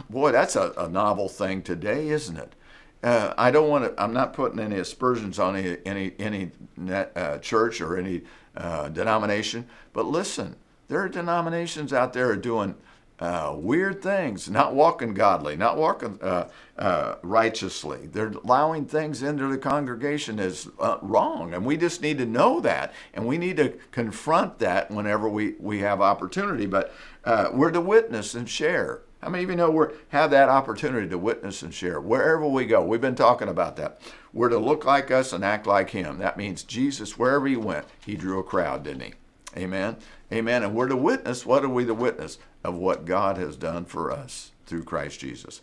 boy, 0.08 0.32
that's 0.32 0.56
a, 0.56 0.72
a 0.78 0.88
novel 0.88 1.28
thing 1.28 1.60
today, 1.60 2.08
isn't 2.08 2.38
it? 2.38 2.54
Uh, 3.02 3.34
I 3.36 3.50
don't 3.50 3.68
want 3.68 3.84
to, 3.84 4.02
I'm 4.02 4.14
not 4.14 4.32
putting 4.32 4.58
any 4.58 4.76
aspersions 4.76 5.38
on 5.38 5.54
any, 5.54 5.76
any, 5.84 6.12
any 6.18 6.50
net, 6.78 7.12
uh, 7.14 7.38
church 7.38 7.82
or 7.82 7.98
any 7.98 8.22
uh, 8.56 8.88
denomination, 8.88 9.66
but 9.92 10.06
listen, 10.06 10.56
there 10.88 11.00
are 11.00 11.08
denominations 11.08 11.92
out 11.92 12.14
there 12.14 12.34
doing 12.36 12.74
uh, 13.20 13.54
weird 13.54 14.02
things, 14.02 14.48
not 14.48 14.74
walking 14.74 15.12
godly, 15.12 15.54
not 15.54 15.76
walking 15.76 16.18
uh, 16.22 16.48
uh, 16.78 17.16
righteously. 17.22 18.06
They're 18.06 18.32
allowing 18.44 18.86
things 18.86 19.22
into 19.22 19.46
the 19.46 19.58
congregation 19.58 20.40
as 20.40 20.68
uh, 20.78 20.98
wrong, 21.02 21.52
and 21.52 21.66
we 21.66 21.76
just 21.76 22.00
need 22.00 22.16
to 22.18 22.26
know 22.26 22.60
that, 22.60 22.94
and 23.12 23.26
we 23.26 23.36
need 23.36 23.58
to 23.58 23.74
confront 23.90 24.58
that 24.60 24.90
whenever 24.90 25.28
we, 25.28 25.54
we 25.60 25.80
have 25.80 26.00
opportunity. 26.00 26.64
But 26.64 26.94
uh, 27.24 27.50
we're 27.52 27.70
to 27.72 27.80
witness 27.80 28.34
and 28.34 28.48
share. 28.48 29.02
How 29.22 29.28
many 29.28 29.44
of 29.44 29.50
you 29.50 29.56
know 29.56 29.70
we 29.70 29.84
have 30.08 30.30
that 30.30 30.48
opportunity 30.48 31.06
to 31.10 31.18
witness 31.18 31.60
and 31.60 31.74
share 31.74 32.00
wherever 32.00 32.48
we 32.48 32.64
go? 32.64 32.82
We've 32.82 33.02
been 33.02 33.14
talking 33.14 33.48
about 33.48 33.76
that. 33.76 34.00
We're 34.32 34.48
to 34.48 34.58
look 34.58 34.86
like 34.86 35.10
us 35.10 35.34
and 35.34 35.44
act 35.44 35.66
like 35.66 35.90
Him. 35.90 36.18
That 36.18 36.38
means 36.38 36.62
Jesus, 36.62 37.18
wherever 37.18 37.46
He 37.46 37.56
went, 37.56 37.84
He 38.06 38.14
drew 38.14 38.38
a 38.38 38.42
crowd, 38.42 38.84
didn't 38.84 39.02
He? 39.02 39.12
Amen. 39.56 39.96
Amen. 40.32 40.62
And 40.62 40.74
we're 40.74 40.88
to 40.88 40.96
witness. 40.96 41.44
What 41.44 41.64
are 41.64 41.68
we 41.68 41.84
to 41.86 41.94
witness? 41.94 42.38
Of 42.62 42.74
what 42.74 43.04
God 43.04 43.38
has 43.38 43.56
done 43.56 43.84
for 43.84 44.10
us 44.10 44.52
through 44.66 44.84
Christ 44.84 45.20
Jesus. 45.20 45.60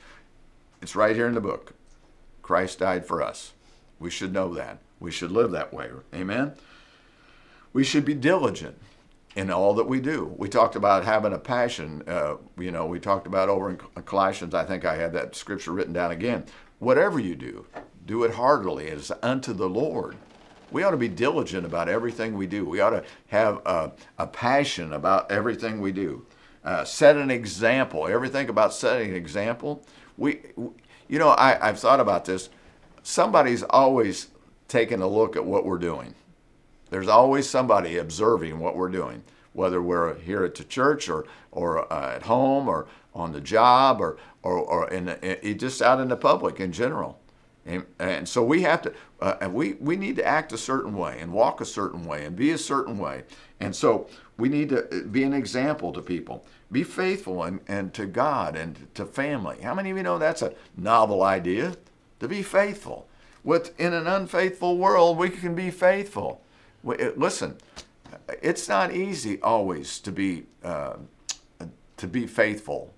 It's 0.82 0.96
right 0.96 1.15
here 1.15 1.27
in 1.27 1.36
the 1.36 1.41
book. 1.41 1.74
Christ 2.41 2.79
died 2.79 3.06
for 3.06 3.22
us. 3.22 3.53
We 4.00 4.10
should 4.10 4.34
know 4.34 4.53
that. 4.53 4.79
We 5.00 5.12
should 5.12 5.32
live 5.32 5.51
that 5.51 5.74
way. 5.74 5.89
Amen. 6.13 6.53
We 7.74 7.84
should 7.84 8.06
be 8.06 8.13
diligent 8.13 8.77
in 9.36 9.51
all 9.51 9.75
that 9.75 9.88
we 9.88 10.00
do. 10.00 10.34
We 10.38 10.50
talked 10.50 10.75
about 10.75 11.06
having 11.06 11.34
a 11.34 11.38
passion. 11.38 12.03
Uh, 12.08 12.38
you 12.58 12.72
know, 12.72 12.86
we 12.88 13.00
talked 13.00 13.27
about 13.27 13.50
over 13.50 13.70
in 13.70 13.77
Colossians. 14.03 14.56
I 14.56 14.65
think 14.65 14.84
I 14.84 14.96
had 14.96 15.13
that 15.13 15.36
scripture 15.36 15.72
written 15.72 15.94
down 15.94 16.12
again. 16.12 16.46
Whatever 16.79 17.20
you 17.20 17.36
do, 17.36 17.67
do 18.06 18.24
it 18.24 18.34
heartily 18.34 18.89
as 18.89 19.12
unto 19.22 19.53
the 19.53 19.70
Lord. 19.70 20.17
We 20.71 20.83
ought 20.83 20.91
to 20.91 20.97
be 20.97 21.07
diligent 21.07 21.65
about 21.65 21.89
everything 21.89 22.36
we 22.36 22.47
do. 22.47 22.65
We 22.65 22.81
ought 22.81 22.91
to 22.91 23.03
have 23.27 23.62
a, 23.65 23.91
a 24.17 24.27
passion 24.27 24.93
about 24.93 25.31
everything 25.31 25.79
we 25.79 25.91
do. 25.91 26.25
Uh, 26.63 26.83
set 26.83 27.15
an 27.15 27.31
example. 27.31 28.07
Everything 28.07 28.50
about 28.50 28.74
setting 28.74 29.12
an 29.12 29.15
example? 29.15 29.86
We, 30.17 30.41
you 31.07 31.19
know, 31.19 31.29
I, 31.29 31.69
I've 31.69 31.79
thought 31.79 32.00
about 32.00 32.25
this. 32.25 32.50
Somebody's 33.03 33.63
always 33.63 34.27
taking 34.67 35.01
a 35.01 35.07
look 35.07 35.38
at 35.38 35.45
what 35.45 35.65
we're 35.65 35.77
doing. 35.77 36.13
There's 36.89 37.07
always 37.07 37.50
somebody 37.50 37.97
observing 37.97 38.59
what 38.59 38.75
we're 38.75 38.89
doing, 38.89 39.24
whether 39.53 39.81
we're 39.81 40.15
here 40.15 40.43
at 40.43 40.55
the 40.55 40.63
church 40.63 41.07
or, 41.09 41.25
or 41.51 41.91
uh, 41.91 42.15
at 42.15 42.24
home 42.24 42.67
or 42.67 42.88
on 43.13 43.31
the 43.31 43.41
job 43.41 44.01
or, 44.01 44.17
or, 44.43 44.57
or 44.57 44.89
in, 44.89 45.09
in, 45.09 45.57
just 45.57 45.81
out 45.81 46.00
in 46.00 46.07
the 46.07 46.17
public 46.17 46.59
in 46.59 46.71
general. 46.71 47.19
And, 47.67 47.86
and 48.00 48.27
so 48.27 48.43
we 48.43 48.62
have 48.62 48.81
to, 48.83 48.93
uh, 49.21 49.50
we, 49.51 49.74
we 49.74 49.97
need 49.97 50.15
to 50.15 50.25
act 50.25 50.53
a 50.53 50.57
certain 50.57 50.95
way 50.95 51.19
and 51.19 51.31
walk 51.33 51.59
a 51.62 51.65
certain 51.65 52.05
way 52.05 52.25
and 52.25 52.36
be 52.36 52.51
a 52.51 52.57
certain 52.57 52.97
way. 52.97 53.24
And 53.59 53.75
so 53.75 54.07
we 54.38 54.47
need 54.47 54.69
to 54.69 54.86
uh, 54.86 55.03
be 55.03 55.24
an 55.24 55.33
example 55.33 55.91
to 55.93 56.01
people. 56.01 56.45
Be 56.71 56.83
faithful 56.83 57.43
and, 57.43 57.59
and 57.67 57.93
to 57.93 58.05
God 58.05 58.55
and 58.55 58.88
to 58.95 59.05
family. 59.05 59.57
How 59.62 59.75
many 59.75 59.91
of 59.91 59.97
you 59.97 60.03
know 60.03 60.17
that's 60.17 60.41
a 60.41 60.53
novel 60.77 61.24
idea? 61.24 61.75
To 62.21 62.27
be 62.27 62.41
faithful. 62.41 63.07
With, 63.43 63.79
in 63.79 63.93
an 63.93 64.07
unfaithful 64.07 64.77
world, 64.77 65.17
we 65.17 65.29
can 65.29 65.53
be 65.53 65.69
faithful. 65.69 66.41
Listen, 66.83 67.57
it's 68.41 68.67
not 68.67 68.93
easy 68.93 69.41
always 69.41 70.00
to 70.00 70.12
be 70.12 70.45
uh, 70.63 70.95
to 71.97 72.07
be 72.07 72.27
faithful, 72.27 72.93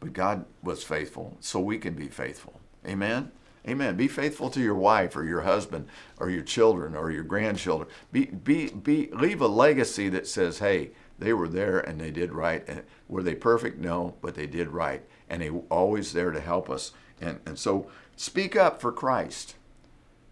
but 0.00 0.12
God 0.12 0.44
was 0.62 0.82
faithful, 0.82 1.36
so 1.40 1.60
we 1.60 1.78
can 1.78 1.94
be 1.94 2.08
faithful. 2.08 2.60
Amen. 2.86 3.30
Amen. 3.68 3.96
Be 3.96 4.08
faithful 4.08 4.48
to 4.50 4.60
your 4.60 4.74
wife 4.74 5.14
or 5.16 5.24
your 5.24 5.42
husband 5.42 5.86
or 6.18 6.30
your 6.30 6.42
children 6.42 6.94
or 6.94 7.10
your 7.10 7.22
grandchildren. 7.22 7.88
Be 8.10 8.26
be 8.26 8.70
be 8.70 9.10
leave 9.12 9.40
a 9.40 9.46
legacy 9.46 10.08
that 10.08 10.26
says, 10.26 10.60
"Hey, 10.60 10.92
they 11.18 11.34
were 11.34 11.48
there 11.48 11.78
and 11.78 12.00
they 12.00 12.10
did 12.10 12.32
right." 12.32 12.64
And 12.66 12.82
were 13.08 13.22
they 13.22 13.34
perfect? 13.34 13.78
No, 13.78 14.14
but 14.22 14.34
they 14.34 14.46
did 14.46 14.68
right, 14.68 15.02
and 15.28 15.42
they 15.42 15.50
were 15.50 15.64
always 15.70 16.12
there 16.12 16.30
to 16.30 16.40
help 16.40 16.70
us. 16.70 16.92
And 17.20 17.40
and 17.44 17.58
so 17.58 17.90
speak 18.16 18.56
up 18.56 18.80
for 18.80 18.92
Christ. 18.92 19.56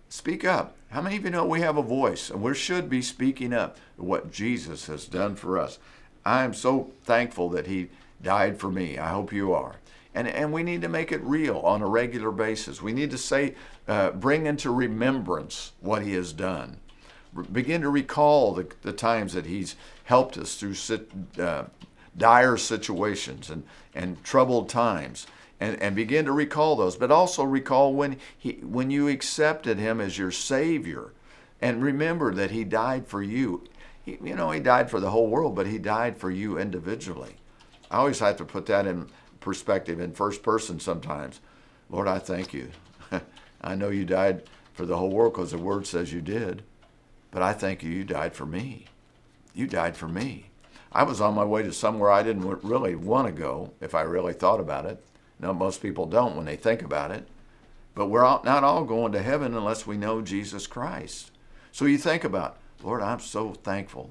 Speak 0.08 0.42
up. 0.44 0.75
How 0.90 1.02
many 1.02 1.16
of 1.16 1.25
you 1.25 1.30
know 1.30 1.44
we 1.44 1.61
have 1.61 1.76
a 1.76 1.82
voice 1.82 2.30
and 2.30 2.40
we 2.40 2.54
should 2.54 2.88
be 2.88 3.02
speaking 3.02 3.52
up 3.52 3.76
what 3.97 4.32
Jesus 4.32 4.87
has 4.87 5.04
done 5.04 5.37
for 5.37 5.58
us? 5.58 5.78
I 6.25 6.44
am 6.44 6.54
so 6.54 6.92
thankful 7.04 7.50
that 7.50 7.66
He 7.66 7.90
died 8.23 8.58
for 8.58 8.70
me. 8.70 8.97
I 8.97 9.11
hope 9.11 9.35
you 9.35 9.52
are. 9.52 9.76
And, 10.19 10.27
and 10.27 10.53
we 10.53 10.65
need 10.65 10.83
to 10.83 10.89
make 10.89 11.13
it 11.13 11.23
real 11.23 11.59
on 11.59 11.81
a 11.81 11.87
regular 11.87 12.33
basis. 12.33 12.83
We 12.83 12.93
need 12.93 13.13
to 13.13 13.19
say, 13.19 13.55
uh, 13.87 14.11
bring 14.11 14.47
into 14.47 14.69
remembrance 14.73 15.71
what 15.81 16.03
He 16.03 16.15
has 16.15 16.33
done. 16.33 16.81
begin 17.53 17.83
to 17.83 17.89
recall 17.89 18.53
the, 18.53 18.67
the 18.83 18.93
times 18.93 19.35
that 19.35 19.47
He's 19.47 19.77
helped 20.03 20.37
us 20.37 20.57
through 20.57 20.75
sit, 20.75 21.09
uh, 21.39 21.67
dire 22.17 22.57
situations 22.57 23.49
and, 23.49 23.63
and 23.95 24.25
troubled 24.25 24.69
times 24.69 25.29
and, 25.61 25.81
and 25.81 25.95
begin 25.95 26.25
to 26.25 26.33
recall 26.33 26.75
those. 26.75 26.97
But 26.97 27.13
also 27.13 27.45
recall 27.45 27.95
when, 27.95 28.17
he, 28.37 28.55
when 28.55 28.91
you 28.91 29.07
accepted 29.07 29.79
him 29.79 30.01
as 30.01 30.19
your 30.19 30.33
Savior. 30.33 31.13
And 31.63 31.81
remember 31.81 32.35
that 32.35 32.51
he 32.51 32.65
died 32.65 33.07
for 33.07 33.23
you. 33.23 33.63
You 34.05 34.35
know, 34.35 34.51
he 34.51 34.59
died 34.59 34.91
for 34.91 34.99
the 34.99 35.11
whole 35.11 35.29
world, 35.29 35.55
but 35.55 35.69
he 35.69 35.79
died 35.79 36.19
for 36.19 36.29
you 36.29 36.59
individually. 36.59 37.37
I 37.89 37.99
always 37.99 38.19
have 38.19 38.37
to 38.39 38.45
put 38.45 38.67
that 38.67 38.85
in 38.85 39.07
perspective 39.40 40.00
in 40.00 40.12
first 40.12 40.42
person 40.42 40.80
sometimes. 40.80 41.40
Lord, 41.90 42.09
I 42.09 42.18
thank 42.18 42.52
you. 42.52 42.71
I 43.61 43.75
know 43.75 43.88
you 43.88 44.04
died 44.04 44.42
for 44.73 44.87
the 44.87 44.97
whole 44.97 45.11
world 45.11 45.33
because 45.33 45.50
the 45.50 45.59
word 45.59 45.87
says 45.87 46.12
you 46.12 46.21
did, 46.21 46.62
but 47.30 47.42
I 47.42 47.52
thank 47.52 47.83
you, 47.83 47.90
you 47.90 48.04
died 48.04 48.35
for 48.35 48.47
me. 48.47 48.87
You 49.54 49.66
died 49.66 49.97
for 49.97 50.09
me. 50.09 50.50
I 50.92 51.02
was 51.02 51.21
on 51.21 51.35
my 51.35 51.45
way 51.45 51.62
to 51.62 51.73
somewhere 51.73 52.11
I 52.11 52.23
didn't 52.23 52.62
really 52.62 52.95
want 52.95 53.26
to 53.26 53.33
go 53.33 53.73
if 53.80 53.95
I 53.95 54.02
really 54.02 54.33
thought 54.33 54.61
about 54.61 54.87
it. 54.87 55.04
No, 55.40 55.52
most 55.52 55.83
people 55.83 56.07
don't 56.07 56.37
when 56.37 56.47
they 56.47 56.57
think 56.57 56.83
about 56.83 57.11
it. 57.11 57.26
But 57.95 58.07
we're 58.07 58.25
all, 58.25 58.42
not 58.45 58.64
all 58.64 58.85
going 58.85 59.12
to 59.12 59.23
heaven 59.23 59.54
unless 59.54 59.87
we 59.87 59.97
know 59.97 60.23
Jesus 60.23 60.66
Christ. 60.66 61.33
So 61.73 61.85
you 61.85 61.99
think 61.99 62.25
about, 62.25 62.59
Lord, 62.83 63.02
I'm 63.02 63.21
so 63.21 63.52
thankful. 63.52 64.11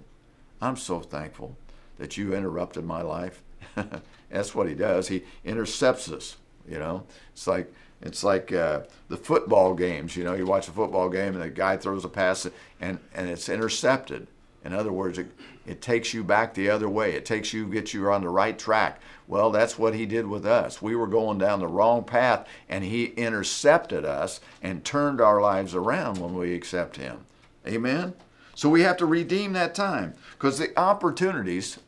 I'm 0.62 0.76
so 0.76 1.00
thankful 1.00 1.58
that 1.98 2.18
you 2.18 2.34
interrupted 2.34 2.86
my 2.86 3.02
life. 3.02 3.44
That's 4.30 4.54
what 4.54 4.68
he 4.68 4.76
does. 4.76 5.08
He 5.08 5.24
intercepts 5.44 6.12
us. 6.12 6.38
You 6.68 6.80
know, 6.80 7.04
it's 7.32 7.48
like 7.48 7.74
it's 8.02 8.24
like 8.24 8.52
uh, 8.52 8.82
the 9.08 9.18
football 9.18 9.74
games. 9.74 10.16
You 10.16 10.24
know, 10.24 10.34
you 10.34 10.46
watch 10.46 10.68
a 10.68 10.72
football 10.72 11.10
game 11.10 11.34
and 11.34 11.42
the 11.42 11.50
guy 11.50 11.78
throws 11.78 12.06
a 12.06 12.10
pass 12.10 12.48
and 12.80 13.00
and 13.14 13.30
it's 13.30 13.50
intercepted. 13.50 14.28
In 14.68 14.74
other 14.74 14.92
words, 14.92 15.18
it, 15.18 15.28
it 15.66 15.82
takes 15.82 16.14
you 16.14 16.26
back 16.26 16.54
the 16.54 16.70
other 16.70 16.90
way. 16.90 17.14
It 17.14 17.26
takes 17.26 17.54
you, 17.54 17.68
gets 17.68 17.94
you 17.94 18.12
on 18.12 18.22
the 18.22 18.30
right 18.30 18.60
track. 18.60 19.00
Well, 19.26 19.50
that's 19.50 19.80
what 19.80 19.96
he 19.96 20.06
did 20.06 20.28
with 20.28 20.46
us. 20.46 20.82
We 20.82 20.94
were 20.94 21.08
going 21.08 21.38
down 21.38 21.60
the 21.60 21.68
wrong 21.68 22.04
path, 22.04 22.46
and 22.68 22.84
he 22.84 23.06
intercepted 23.06 24.04
us 24.04 24.42
and 24.62 24.84
turned 24.84 25.22
our 25.22 25.42
lives 25.42 25.74
around 25.74 26.18
when 26.18 26.34
we 26.34 26.54
accept 26.54 26.98
him. 26.98 27.20
Amen? 27.66 28.14
So 28.56 28.68
we 28.68 28.82
have 28.82 28.98
to 28.98 29.06
redeem 29.06 29.54
that 29.54 29.74
time 29.74 30.16
because 30.32 30.58
the 30.58 30.78
opportunities 30.78 31.80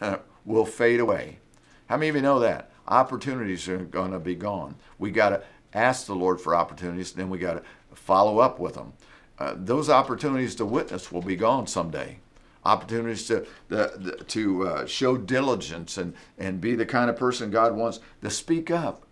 will 0.44 0.66
fade 0.66 0.98
away. 0.98 1.38
How 1.88 1.96
many 1.96 2.08
of 2.08 2.16
you 2.16 2.22
know 2.22 2.38
that? 2.40 2.70
Opportunities 2.86 3.68
are 3.68 3.78
going 3.78 4.12
to 4.12 4.18
be 4.18 4.34
gone. 4.34 4.76
We 4.98 5.10
got 5.10 5.30
to 5.30 5.42
ask 5.72 6.06
the 6.06 6.14
Lord 6.14 6.40
for 6.40 6.54
opportunities, 6.54 7.12
and 7.12 7.20
then 7.20 7.30
we 7.30 7.38
got 7.38 7.54
to 7.54 7.62
follow 7.94 8.38
up 8.38 8.58
with 8.58 8.74
them. 8.74 8.92
Uh, 9.38 9.54
those 9.56 9.90
opportunities 9.90 10.54
to 10.56 10.64
witness 10.64 11.10
will 11.10 11.22
be 11.22 11.36
gone 11.36 11.66
someday 11.66 12.18
opportunities 12.64 13.26
to 13.26 13.46
the, 13.68 13.92
the, 13.96 14.24
to 14.24 14.66
uh, 14.66 14.86
show 14.86 15.16
diligence 15.16 15.98
and 15.98 16.14
and 16.38 16.60
be 16.60 16.74
the 16.74 16.86
kind 16.86 17.10
of 17.10 17.16
person 17.16 17.50
God 17.50 17.76
wants 17.76 18.00
to 18.22 18.30
speak 18.30 18.70
up, 18.70 19.04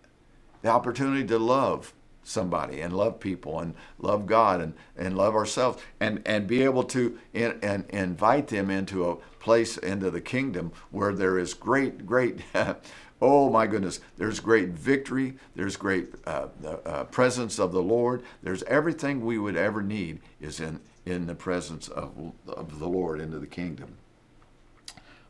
the 0.63 0.69
opportunity 0.69 1.27
to 1.27 1.39
love 1.39 1.93
somebody 2.25 2.81
and 2.81 2.97
love 2.97 3.21
people 3.21 3.59
and 3.61 3.75
love 3.99 4.27
God 4.27 4.61
and, 4.61 4.75
and 4.97 5.17
love 5.17 5.35
ourselves 5.35 5.83
and, 6.01 6.23
and 6.25 6.47
be 6.47 6.63
able 6.63 6.85
to 6.85 7.19
in, 7.33 7.59
and 7.63 7.85
invite 7.91 8.49
them 8.49 8.71
into 8.71 9.09
a 9.09 9.17
place 9.41 9.77
into 9.77 10.11
the 10.11 10.21
kingdom 10.21 10.73
where 10.91 11.13
there 11.13 11.39
is 11.39 11.53
great 11.53 12.07
great 12.07 12.41
oh 13.21 13.51
my 13.51 13.67
goodness 13.67 14.01
there's 14.19 14.39
great 14.39 14.69
victory 14.69 15.35
there's 15.57 15.77
great 15.77 16.15
uh, 16.27 16.47
uh, 16.85 17.05
presence 17.05 17.59
of 17.59 17.73
the 17.73 17.83
Lord 17.83 18.23
there's 18.43 18.63
everything 18.65 19.25
we 19.25 19.39
would 19.39 19.57
ever 19.57 19.83
need 19.83 20.21
is 20.41 20.61
in 20.61 20.79
in 21.05 21.27
the 21.27 21.35
presence 21.35 21.89
of, 21.89 22.33
of 22.47 22.79
the 22.79 22.89
Lord 22.89 23.21
into 23.21 23.39
the 23.39 23.47
kingdom. 23.47 23.97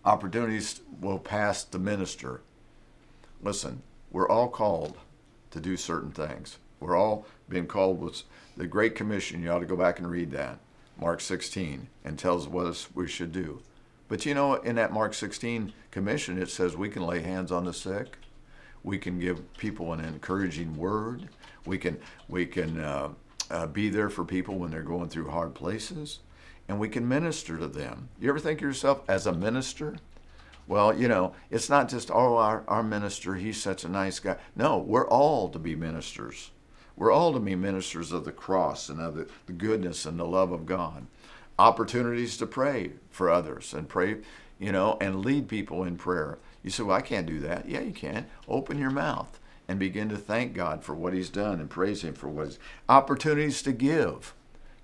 Opportunities 0.05 0.81
will 1.01 1.19
pass 1.19 1.65
the 1.65 1.79
minister. 1.79 2.41
Listen, 3.43 3.83
we're 4.11 4.29
all 4.29 4.49
called 4.49 4.97
to 5.51 5.61
do 5.61 5.77
certain 5.77 6.11
things. 6.11 6.59
We're 6.83 6.97
all 6.97 7.27
being 7.49 7.67
called 7.67 8.01
with 8.01 8.23
the 8.57 8.67
Great 8.67 8.95
Commission. 8.95 9.43
You 9.43 9.51
ought 9.51 9.61
to 9.61 9.67
go 9.67 9.77
back 9.77 9.99
and 9.99 10.11
read 10.11 10.33
that. 10.33 10.59
Mark 10.99 11.21
16 11.21 11.89
and 12.05 12.19
tells 12.19 12.47
us 12.47 12.53
what 12.91 12.97
we 12.97 13.09
should 13.09 13.33
do. 13.33 13.63
But 14.09 14.27
you 14.27 14.35
know, 14.35 14.55
in 14.57 14.77
that 14.77 14.93
Mark 14.93 15.15
16 15.15 15.73
commission, 15.91 16.41
it 16.41 16.51
says 16.51 16.77
we 16.77 16.89
can 16.89 17.07
lay 17.07 17.21
hands 17.21 17.51
on 17.51 17.65
the 17.65 17.73
sick. 17.73 18.19
We 18.83 18.99
can 18.99 19.19
give 19.19 19.57
people 19.57 19.93
an 19.93 20.05
encouraging 20.05 20.77
word. 20.77 21.29
We 21.65 21.79
can 21.79 21.99
we 22.29 22.47
can 22.47 22.81
uh, 22.81 23.11
uh, 23.51 23.67
be 23.69 23.89
there 23.89 24.11
for 24.11 24.25
people 24.25 24.59
when 24.59 24.71
they're 24.71 24.83
going 24.83 25.09
through 25.09 25.31
hard 25.31 25.55
places, 25.55 26.19
and 26.69 26.81
we 26.81 26.89
can 26.89 27.09
minister 27.09 27.57
to 27.59 27.69
them. 27.69 28.09
You 28.21 28.29
ever 28.29 28.41
think 28.41 28.59
of 28.59 28.67
yourself 28.67 29.03
as 29.09 29.27
a 29.27 29.33
minister? 29.33 29.97
Well, 30.67 30.95
you 30.95 31.09
know, 31.09 31.35
it's 31.51 31.69
not 31.69 31.89
just, 31.89 32.11
oh, 32.11 32.37
our, 32.37 32.65
our 32.69 32.83
minister, 32.83 33.35
he's 33.35 33.61
such 33.61 33.85
a 33.85 33.89
nice 33.89 34.21
guy. 34.21 34.37
No, 34.55 34.79
we're 34.79 35.09
all 35.09 35.49
to 35.51 35.59
be 35.59 35.75
ministers. 35.75 36.51
We're 36.97 37.13
all 37.13 37.33
to 37.33 37.41
be 37.41 37.55
ministers 37.55 38.13
of 38.13 38.25
the 38.25 38.33
cross 38.33 38.89
and 38.89 39.01
of 39.01 39.17
the, 39.17 39.53
goodness 39.53 40.07
and 40.07 40.19
the 40.19 40.25
love 40.25 40.53
of 40.53 40.67
God. 40.67 41.07
Opportunities 41.59 42.37
to 42.39 42.47
pray 42.47 42.93
for 43.11 43.31
others 43.31 43.75
and 43.75 43.89
pray, 43.89 44.19
you 44.59 44.73
know, 44.73 44.97
and 45.01 45.25
lead 45.25 45.49
people 45.49 45.85
in 45.85 45.97
prayer. 45.97 46.39
You 46.63 46.71
say, 46.71 46.83
well, 46.83 46.97
I 46.97 47.01
can't 47.01 47.27
do 47.27 47.41
that. 47.41 47.69
Yeah, 47.69 47.81
you 47.81 47.93
can. 47.93 48.27
Open 48.49 48.79
your 48.79 48.91
mouth 48.91 49.39
and 49.69 49.79
begin 49.79 50.09
to 50.11 50.17
thank 50.17 50.55
God 50.55 50.85
for 50.85 50.95
what 50.95 51.13
He's 51.13 51.31
done 51.31 51.61
and 51.61 51.71
praise 51.71 52.03
Him 52.03 52.15
for 52.15 52.29
what 52.29 52.47
He's 52.47 52.59
opportunities 52.89 53.63
to 53.63 53.73
give. 53.73 54.35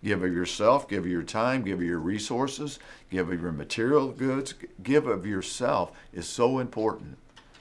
Give 0.03 0.23
of 0.23 0.33
yourself, 0.33 0.89
give 0.89 1.05
of 1.05 1.11
your 1.11 1.25
time, 1.25 1.65
give 1.65 1.81
of 1.81 1.85
your 1.85 1.99
resources, 1.99 2.79
give 3.11 3.31
of 3.31 3.43
your 3.43 3.53
material 3.53 4.09
goods, 4.09 4.55
give 4.83 5.07
of 5.07 5.27
yourself 5.27 5.91
is 6.13 6.29
so 6.29 6.61
important. 6.61 7.19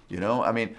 You 0.08 0.20
know, 0.20 0.44
I 0.44 0.52
mean, 0.52 0.78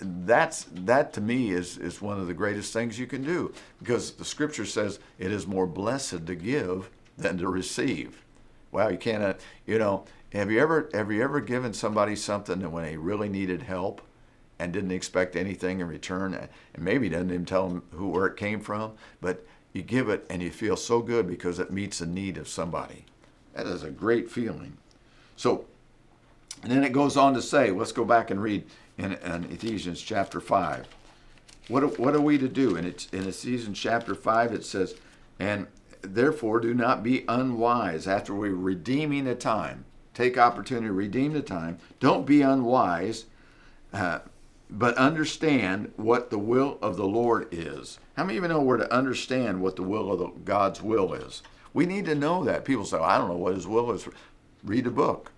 that's 0.00 0.66
that 0.72 1.12
to 1.12 1.20
me 1.20 1.50
is 1.50 1.78
is 1.78 2.02
one 2.02 2.18
of 2.18 2.26
the 2.26 2.34
greatest 2.34 2.72
things 2.72 2.98
you 2.98 3.06
can 3.06 3.22
do 3.22 3.52
because 3.78 4.12
the 4.12 4.24
scripture 4.24 4.66
says 4.66 4.98
it 5.18 5.30
is 5.30 5.46
more 5.46 5.66
blessed 5.66 6.26
to 6.26 6.34
give 6.34 6.90
than 7.16 7.38
to 7.38 7.48
receive. 7.48 8.24
Wow, 8.72 8.88
you 8.88 8.98
can't, 8.98 9.22
uh, 9.22 9.34
you 9.64 9.78
know, 9.78 10.04
have 10.32 10.50
you 10.50 10.60
ever 10.60 10.90
have 10.92 11.10
you 11.12 11.22
ever 11.22 11.40
given 11.40 11.72
somebody 11.72 12.16
something 12.16 12.58
that 12.58 12.70
when 12.70 12.84
they 12.84 12.96
really 12.96 13.28
needed 13.28 13.62
help 13.62 14.02
and 14.58 14.72
didn't 14.72 14.90
expect 14.90 15.36
anything 15.36 15.80
in 15.80 15.88
return, 15.88 16.34
and 16.34 16.48
maybe 16.76 17.08
didn't 17.08 17.30
even 17.30 17.44
tell 17.44 17.68
them 17.68 17.82
who 17.92 18.08
where 18.08 18.26
it 18.26 18.36
came 18.36 18.60
from, 18.60 18.92
but 19.20 19.46
you 19.72 19.82
give 19.82 20.08
it 20.08 20.26
and 20.28 20.42
you 20.42 20.50
feel 20.50 20.76
so 20.76 21.00
good 21.00 21.28
because 21.28 21.58
it 21.58 21.70
meets 21.70 21.98
the 21.98 22.06
need 22.06 22.36
of 22.38 22.48
somebody. 22.48 23.04
That 23.54 23.66
is 23.66 23.82
a 23.82 23.90
great 23.90 24.30
feeling. 24.30 24.76
So, 25.36 25.66
and 26.62 26.72
then 26.72 26.84
it 26.84 26.92
goes 26.92 27.16
on 27.16 27.34
to 27.34 27.42
say, 27.42 27.70
let's 27.70 27.92
go 27.92 28.04
back 28.04 28.30
and 28.30 28.42
read 28.42 28.64
in, 28.98 29.12
in 29.12 29.44
Ephesians 29.44 30.00
chapter 30.00 30.40
5. 30.40 30.86
What, 31.68 31.98
what 31.98 32.14
are 32.14 32.20
we 32.20 32.38
to 32.38 32.48
do? 32.48 32.76
And 32.76 32.86
it's 32.86 33.08
in 33.10 33.26
Ephesians 33.26 33.78
chapter 33.78 34.14
5, 34.14 34.52
it 34.52 34.64
says, 34.64 34.94
And 35.38 35.66
therefore 36.02 36.60
do 36.60 36.74
not 36.74 37.02
be 37.02 37.24
unwise 37.28 38.06
after 38.06 38.34
we 38.34 38.50
redeeming 38.50 39.24
the 39.24 39.34
time. 39.34 39.84
Take 40.14 40.38
opportunity 40.38 40.86
to 40.86 40.92
redeem 40.92 41.32
the 41.32 41.42
time. 41.42 41.78
Don't 42.00 42.24
be 42.24 42.40
unwise, 42.40 43.26
uh, 43.92 44.20
but 44.70 44.96
understand 44.96 45.92
what 45.96 46.30
the 46.30 46.38
will 46.38 46.78
of 46.80 46.96
the 46.96 47.06
Lord 47.06 47.48
is. 47.52 47.98
How 48.16 48.24
many 48.24 48.38
of 48.38 48.44
you 48.44 48.48
know 48.48 48.62
we're 48.62 48.78
to 48.78 48.92
understand 48.92 49.60
what 49.60 49.76
the 49.76 49.82
will 49.82 50.10
of 50.10 50.18
the, 50.18 50.28
God's 50.44 50.80
will 50.80 51.12
is? 51.12 51.42
We 51.74 51.84
need 51.84 52.06
to 52.06 52.14
know 52.14 52.44
that. 52.44 52.64
People 52.64 52.86
say, 52.86 52.96
I 52.96 53.18
don't 53.18 53.28
know 53.28 53.36
what 53.36 53.54
His 53.54 53.66
will 53.66 53.92
is. 53.92 54.08
Read 54.64 54.84
the 54.84 54.90
book. 54.90 55.32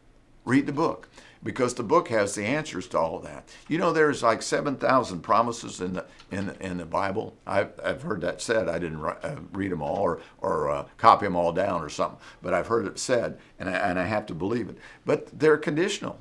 Read 0.45 0.67
the 0.67 0.73
book 0.73 1.09
because 1.43 1.75
the 1.75 1.83
book 1.83 2.09
has 2.09 2.35
the 2.35 2.45
answers 2.45 2.89
to 2.89 2.99
all 2.99 3.19
that. 3.21 3.49
You 3.69 3.79
know, 3.79 3.93
there's 3.93 4.23
like 4.23 4.43
7,000 4.43 5.21
promises 5.21 5.81
in 5.81 5.95
the 5.95 6.07
in 6.31 6.51
in 6.61 6.79
the 6.79 6.85
Bible. 6.85 7.37
I've, 7.47 7.73
I've 7.83 8.03
heard 8.03 8.21
that 8.23 8.41
said. 8.41 8.69
I 8.69 8.79
didn't 8.79 9.05
uh, 9.05 9.37
read 9.53 9.73
them 9.73 9.83
all 9.83 9.99
or 9.99 10.21
or 10.39 10.71
uh, 10.71 10.85
copy 10.97 11.27
them 11.27 11.37
all 11.37 11.53
down 11.53 11.83
or 11.83 11.89
something, 11.89 12.19
but 12.43 12.55
I've 12.55 12.67
heard 12.67 12.87
it 12.87 12.99
said, 12.99 13.39
and 13.59 13.69
I, 13.69 13.73
and 13.73 13.99
I 13.99 14.05
have 14.05 14.27
to 14.27 14.35
believe 14.35 14.69
it. 14.69 14.79
But 15.05 15.39
they're 15.39 15.57
conditional. 15.57 16.19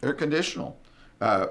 They're 0.00 0.14
conditional. 0.14 0.78
Uh, 1.20 1.48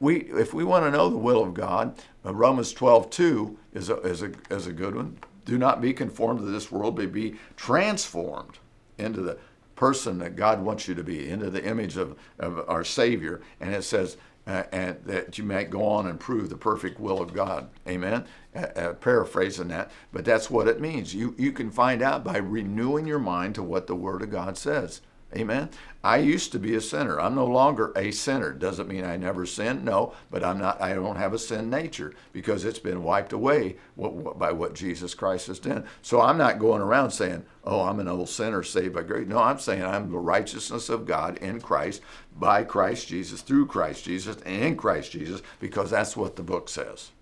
we 0.00 0.16
if 0.16 0.52
we 0.52 0.64
want 0.64 0.84
to 0.84 0.90
know 0.90 1.08
the 1.08 1.16
will 1.16 1.42
of 1.42 1.54
God, 1.54 1.98
uh, 2.24 2.34
Romans 2.34 2.74
12:2 2.74 3.56
is 3.72 3.88
a, 3.88 3.96
is 4.00 4.22
a 4.22 4.32
is 4.50 4.66
a 4.66 4.72
good 4.72 4.94
one. 4.94 5.18
Do 5.44 5.58
not 5.58 5.80
be 5.80 5.92
conformed 5.92 6.40
to 6.40 6.46
this 6.46 6.70
world, 6.70 6.96
but 6.96 7.12
be 7.12 7.36
transformed 7.56 8.58
into 8.98 9.22
the 9.22 9.38
person 9.82 10.16
that 10.20 10.36
God 10.36 10.62
wants 10.62 10.86
you 10.86 10.94
to 10.94 11.02
be, 11.02 11.28
into 11.28 11.50
the 11.50 11.64
image 11.64 11.96
of, 11.96 12.16
of 12.38 12.64
our 12.68 12.84
Savior. 12.84 13.40
And 13.60 13.74
it 13.74 13.82
says, 13.82 14.16
uh, 14.46 14.62
and 14.70 14.96
that 15.06 15.38
you 15.38 15.42
might 15.42 15.70
go 15.70 15.84
on 15.84 16.06
and 16.06 16.20
prove 16.20 16.50
the 16.50 16.56
perfect 16.56 17.00
will 17.00 17.20
of 17.20 17.34
God. 17.34 17.68
Amen. 17.88 18.24
Uh, 18.54 18.58
uh, 18.60 18.92
paraphrasing 18.92 19.66
that, 19.68 19.90
but 20.12 20.24
that's 20.24 20.48
what 20.48 20.68
it 20.68 20.80
means. 20.80 21.12
You 21.12 21.34
you 21.36 21.50
can 21.50 21.68
find 21.68 22.00
out 22.00 22.22
by 22.22 22.36
renewing 22.36 23.08
your 23.08 23.18
mind 23.18 23.56
to 23.56 23.62
what 23.64 23.88
the 23.88 23.96
Word 23.96 24.22
of 24.22 24.30
God 24.30 24.56
says. 24.56 25.00
Amen. 25.34 25.70
I 26.04 26.18
used 26.18 26.52
to 26.52 26.58
be 26.58 26.74
a 26.74 26.80
sinner. 26.80 27.20
I'm 27.20 27.34
no 27.34 27.46
longer 27.46 27.92
a 27.96 28.10
sinner. 28.10 28.52
Doesn't 28.52 28.88
mean 28.88 29.04
I 29.04 29.16
never 29.16 29.46
sin. 29.46 29.84
No, 29.84 30.14
but 30.30 30.42
I'm 30.44 30.58
not. 30.58 30.82
I 30.82 30.94
don't 30.94 31.16
have 31.16 31.32
a 31.32 31.38
sin 31.38 31.70
nature 31.70 32.12
because 32.32 32.64
it's 32.64 32.80
been 32.80 33.04
wiped 33.04 33.32
away 33.32 33.76
by 33.96 34.50
what 34.52 34.74
Jesus 34.74 35.14
Christ 35.14 35.46
has 35.46 35.60
done. 35.60 35.84
So 36.02 36.20
I'm 36.20 36.36
not 36.36 36.58
going 36.58 36.82
around 36.82 37.12
saying, 37.12 37.44
"Oh, 37.64 37.82
I'm 37.82 38.00
an 38.00 38.08
old 38.08 38.28
sinner 38.28 38.62
saved 38.62 38.94
by 38.94 39.04
grace." 39.04 39.28
No, 39.28 39.38
I'm 39.38 39.60
saying 39.60 39.84
I'm 39.84 40.10
the 40.10 40.18
righteousness 40.18 40.88
of 40.88 41.06
God 41.06 41.38
in 41.38 41.60
Christ, 41.60 42.02
by 42.36 42.64
Christ 42.64 43.08
Jesus, 43.08 43.40
through 43.40 43.66
Christ 43.66 44.04
Jesus, 44.04 44.36
and 44.44 44.64
in 44.64 44.76
Christ 44.76 45.12
Jesus, 45.12 45.40
because 45.60 45.90
that's 45.90 46.16
what 46.16 46.36
the 46.36 46.42
book 46.42 46.68
says. 46.68 47.12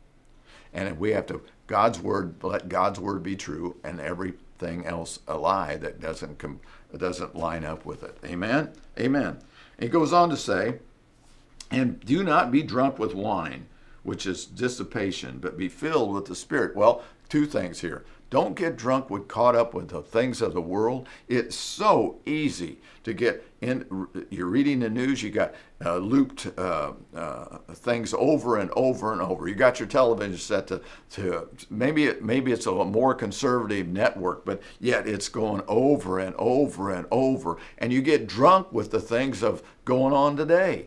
And 0.73 0.99
we 0.99 1.11
have 1.11 1.27
to 1.27 1.43
God's 1.67 2.01
word 2.01 2.37
let 2.43 2.69
God's 2.69 2.99
word 2.99 3.23
be 3.23 3.37
true, 3.37 3.77
and 3.85 4.01
everything 4.01 4.87
else 4.87 5.21
a 5.29 5.37
lie 5.37 5.77
that 5.77 6.01
doesn't 6.01 6.39
come 6.39 6.61
it 6.93 6.99
doesn't 6.99 7.37
line 7.37 7.65
up 7.65 7.85
with 7.85 8.03
it. 8.03 8.17
Amen? 8.25 8.71
Amen. 8.99 9.39
It 9.79 9.89
goes 9.89 10.13
on 10.13 10.31
to 10.31 10.37
say, 10.37 10.79
and 11.71 12.01
do 12.01 12.23
not 12.23 12.51
be 12.51 12.63
drunk 12.63 12.99
with 12.99 13.15
wine, 13.15 13.67
which 14.03 14.27
is 14.27 14.45
dissipation, 14.45 15.39
but 15.39 15.57
be 15.57 15.69
filled 15.69 16.13
with 16.13 16.27
the 16.27 16.35
Spirit. 16.35 16.77
Well, 16.77 17.03
two 17.29 17.47
things 17.47 17.81
here. 17.81 18.05
Don't 18.31 18.55
get 18.55 18.77
drunk 18.77 19.11
with 19.11 19.27
caught 19.27 19.57
up 19.57 19.75
with 19.75 19.89
the 19.89 20.03
things 20.03 20.41
of 20.41 20.55
the 20.55 20.61
world. 20.61 21.09
It's 21.27 21.57
so 21.57 22.21
easy 22.25 22.79
to 23.03 23.13
get 23.13 23.45
in. 23.61 24.07
You're 24.31 24.47
reading 24.47 24.79
the 24.79 24.89
news. 24.89 25.21
You 25.21 25.31
got 25.31 25.53
uh, 25.85 25.97
looped 25.97 26.47
uh, 26.57 26.93
uh, 27.13 27.59
things 27.73 28.15
over 28.15 28.57
and 28.57 28.71
over 28.77 29.13
and 29.13 29.21
over. 29.21 29.49
You 29.49 29.57
got 29.57 29.81
your 29.81 29.89
television 29.89 30.39
set 30.39 30.69
to 30.69 30.81
to 31.11 31.49
maybe 31.71 32.05
it, 32.05 32.25
maybe 32.25 32.53
it's 32.53 32.67
a 32.67 32.85
more 32.85 33.15
conservative 33.15 33.89
network, 33.89 34.45
but 34.45 34.63
yet 34.79 35.09
it's 35.09 35.29
going 35.29 35.63
over 35.67 36.21
and 36.21 36.37
over 36.39 36.93
and 36.93 37.07
over, 37.11 37.57
and 37.79 37.93
you 37.93 38.01
get 38.01 38.29
drunk 38.29 38.71
with 38.73 38.93
the 38.93 39.01
things 39.01 39.43
of 39.43 39.61
going 39.85 40.15
on 40.15 40.37
today. 40.37 40.87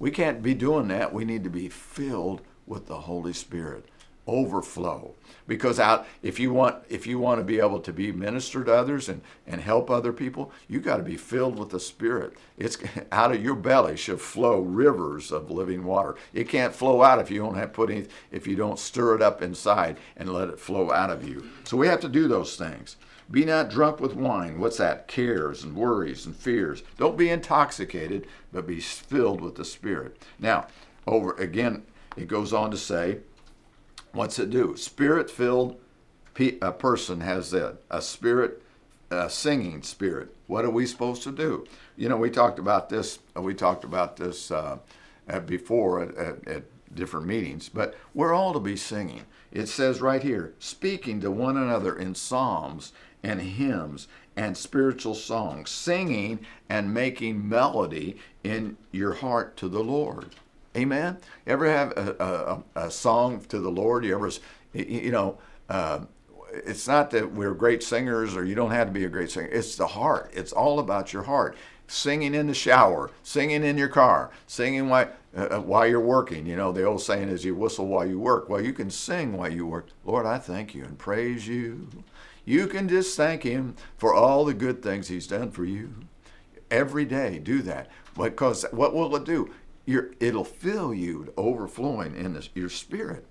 We 0.00 0.10
can't 0.10 0.42
be 0.42 0.52
doing 0.52 0.88
that. 0.88 1.14
We 1.14 1.24
need 1.24 1.44
to 1.44 1.50
be 1.50 1.68
filled 1.68 2.42
with 2.66 2.86
the 2.86 3.02
Holy 3.02 3.32
Spirit 3.32 3.86
overflow. 4.28 5.14
Because 5.46 5.78
out 5.78 6.06
if 6.22 6.40
you 6.40 6.52
want 6.52 6.82
if 6.88 7.06
you 7.06 7.18
want 7.18 7.40
to 7.40 7.44
be 7.44 7.60
able 7.60 7.78
to 7.80 7.92
be 7.92 8.10
minister 8.10 8.64
to 8.64 8.74
others 8.74 9.08
and 9.08 9.20
and 9.46 9.60
help 9.60 9.90
other 9.90 10.12
people 10.12 10.50
you 10.68 10.80
got 10.80 10.96
to 10.96 11.02
be 11.02 11.16
filled 11.16 11.58
with 11.58 11.70
the 11.70 11.78
spirit. 11.78 12.34
It's 12.58 12.78
out 13.12 13.32
of 13.32 13.42
your 13.42 13.54
belly 13.54 13.96
should 13.96 14.20
flow 14.20 14.60
rivers 14.60 15.30
of 15.30 15.50
living 15.50 15.84
water. 15.84 16.16
It 16.34 16.48
can't 16.48 16.74
flow 16.74 17.02
out 17.02 17.20
if 17.20 17.30
you 17.30 17.38
don't 17.38 17.56
have 17.56 17.72
put 17.72 17.90
any 17.90 18.06
if 18.32 18.46
you 18.46 18.56
don't 18.56 18.78
stir 18.78 19.14
it 19.14 19.22
up 19.22 19.42
inside 19.42 19.98
and 20.16 20.32
let 20.32 20.48
it 20.48 20.58
flow 20.58 20.90
out 20.90 21.10
of 21.10 21.28
you. 21.28 21.48
So 21.64 21.76
we 21.76 21.86
have 21.86 22.00
to 22.00 22.08
do 22.08 22.26
those 22.26 22.56
things. 22.56 22.96
Be 23.30 23.44
not 23.44 23.70
drunk 23.70 24.00
with 24.00 24.14
wine. 24.14 24.60
What's 24.60 24.78
that? 24.78 25.08
Cares 25.08 25.64
and 25.64 25.74
worries 25.74 26.26
and 26.26 26.34
fears. 26.34 26.82
Don't 26.96 27.16
be 27.16 27.30
intoxicated 27.30 28.26
but 28.52 28.66
be 28.66 28.80
filled 28.80 29.40
with 29.40 29.54
the 29.54 29.64
spirit. 29.64 30.24
Now 30.40 30.66
over 31.06 31.32
again 31.34 31.84
it 32.16 32.26
goes 32.26 32.52
on 32.52 32.72
to 32.72 32.76
say 32.76 33.18
What's 34.16 34.38
it 34.38 34.48
do? 34.48 34.78
Spirit 34.78 35.30
filled 35.30 35.78
pe- 36.32 36.52
person 36.52 37.20
has 37.20 37.50
that, 37.50 37.76
a 37.90 38.00
spirit, 38.00 38.62
a 39.10 39.28
singing 39.28 39.82
spirit. 39.82 40.34
What 40.46 40.64
are 40.64 40.70
we 40.70 40.86
supposed 40.86 41.22
to 41.24 41.32
do? 41.32 41.66
You 41.98 42.08
know, 42.08 42.16
we 42.16 42.30
talked 42.30 42.58
about 42.58 42.88
this, 42.88 43.18
we 43.34 43.52
talked 43.52 43.84
about 43.84 44.16
this 44.16 44.50
uh, 44.50 44.78
before 45.44 46.02
at, 46.02 46.14
at, 46.16 46.48
at 46.48 46.62
different 46.94 47.26
meetings, 47.26 47.68
but 47.68 47.94
we're 48.14 48.32
all 48.32 48.54
to 48.54 48.58
be 48.58 48.74
singing. 48.74 49.24
It 49.52 49.66
says 49.66 50.00
right 50.00 50.22
here, 50.22 50.54
speaking 50.58 51.20
to 51.20 51.30
one 51.30 51.58
another 51.58 51.94
in 51.94 52.14
psalms 52.14 52.94
and 53.22 53.42
hymns 53.42 54.08
and 54.34 54.56
spiritual 54.56 55.14
songs, 55.14 55.68
singing 55.68 56.40
and 56.70 56.94
making 56.94 57.46
melody 57.46 58.16
in 58.42 58.78
your 58.92 59.12
heart 59.12 59.58
to 59.58 59.68
the 59.68 59.84
Lord. 59.84 60.34
Amen. 60.76 61.16
Ever 61.46 61.66
have 61.70 61.92
a, 61.92 62.62
a, 62.76 62.82
a 62.86 62.90
song 62.90 63.40
to 63.48 63.58
the 63.58 63.70
Lord? 63.70 64.04
You 64.04 64.14
ever, 64.14 64.30
you 64.74 65.10
know, 65.10 65.38
uh, 65.70 66.00
it's 66.52 66.86
not 66.86 67.10
that 67.12 67.32
we're 67.32 67.54
great 67.54 67.82
singers 67.82 68.36
or 68.36 68.44
you 68.44 68.54
don't 68.54 68.70
have 68.70 68.88
to 68.88 68.92
be 68.92 69.04
a 69.04 69.08
great 69.08 69.30
singer. 69.30 69.48
It's 69.50 69.76
the 69.76 69.86
heart. 69.86 70.30
It's 70.34 70.52
all 70.52 70.78
about 70.78 71.12
your 71.12 71.22
heart. 71.22 71.56
Singing 71.88 72.34
in 72.34 72.48
the 72.48 72.54
shower, 72.54 73.10
singing 73.22 73.62
in 73.62 73.78
your 73.78 73.88
car, 73.88 74.32
singing 74.46 74.88
while, 74.88 75.08
uh, 75.36 75.46
uh, 75.52 75.60
while 75.60 75.86
you're 75.86 76.00
working. 76.00 76.44
You 76.44 76.56
know, 76.56 76.72
the 76.72 76.82
old 76.82 77.00
saying 77.00 77.28
is 77.28 77.44
you 77.44 77.54
whistle 77.54 77.86
while 77.86 78.04
you 78.04 78.18
work. 78.18 78.48
Well, 78.48 78.60
you 78.60 78.72
can 78.72 78.90
sing 78.90 79.36
while 79.36 79.52
you 79.52 79.66
work. 79.66 79.86
Lord, 80.04 80.26
I 80.26 80.38
thank 80.38 80.74
you 80.74 80.84
and 80.84 80.98
praise 80.98 81.46
you. 81.46 81.88
You 82.44 82.66
can 82.66 82.88
just 82.88 83.16
thank 83.16 83.44
Him 83.44 83.76
for 83.96 84.12
all 84.12 84.44
the 84.44 84.54
good 84.54 84.82
things 84.82 85.08
He's 85.08 85.28
done 85.28 85.52
for 85.52 85.64
you. 85.64 85.94
Every 86.72 87.04
day, 87.04 87.38
do 87.38 87.62
that. 87.62 87.88
Because 88.16 88.64
what 88.72 88.92
will 88.92 89.14
it 89.14 89.24
do? 89.24 89.50
It'll 89.86 90.44
fill 90.44 90.92
you 90.92 91.32
overflowing 91.36 92.16
in 92.16 92.34
this, 92.34 92.50
your 92.54 92.68
spirit. 92.68 93.24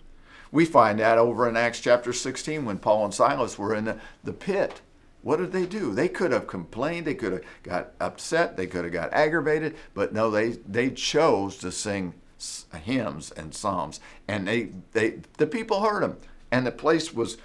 We 0.51 0.65
find 0.65 0.99
that 0.99 1.17
over 1.17 1.49
in 1.49 1.57
Acts 1.57 1.81
chapter 1.81 2.13
16 2.13 2.65
when 2.65 2.77
Paul 2.77 3.05
and 3.05 3.13
Silas 3.13 3.57
were 3.57 3.75
in 3.75 3.85
the, 3.85 3.99
the 4.23 4.33
pit. 4.33 4.81
What 5.21 5.37
did 5.37 5.51
they 5.51 5.65
do? 5.65 5.93
They 5.93 6.07
could 6.07 6.31
have 6.31 6.47
complained, 6.47 7.07
they 7.07 7.15
could 7.15 7.33
have 7.33 7.43
got 7.63 7.91
upset, 7.99 8.55
they 8.55 8.67
could 8.67 8.83
have 8.83 8.93
got 8.93 9.11
aggravated, 9.11 9.75
but 9.93 10.13
no, 10.13 10.29
they, 10.29 10.51
they 10.51 10.91
chose 10.91 11.57
to 11.57 11.71
sing 11.71 12.13
hymns 12.83 13.31
and 13.31 13.53
psalms. 13.53 13.99
And 14.27 14.47
they, 14.47 14.69
they 14.91 15.21
the 15.37 15.47
people 15.47 15.81
heard 15.81 16.03
them. 16.03 16.17
And 16.51 16.65
the 16.65 16.71
place 16.71 17.13
was, 17.13 17.37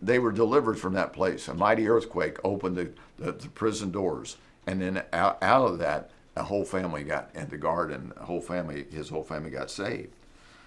they 0.00 0.18
were 0.18 0.32
delivered 0.32 0.78
from 0.78 0.94
that 0.94 1.12
place. 1.12 1.48
A 1.48 1.54
mighty 1.54 1.86
earthquake 1.86 2.38
opened 2.42 2.76
the, 2.76 2.90
the, 3.18 3.32
the 3.32 3.48
prison 3.48 3.90
doors. 3.90 4.36
And 4.66 4.80
then 4.80 5.02
out, 5.12 5.38
out 5.42 5.66
of 5.66 5.78
that, 5.78 6.10
a 6.36 6.44
whole 6.44 6.64
family 6.64 7.04
got 7.04 7.30
in 7.34 7.48
the 7.48 7.58
garden. 7.58 8.12
A 8.16 8.24
whole 8.24 8.40
family, 8.40 8.86
his 8.90 9.08
whole 9.08 9.24
family 9.24 9.50
got 9.50 9.70
saved. 9.70 10.12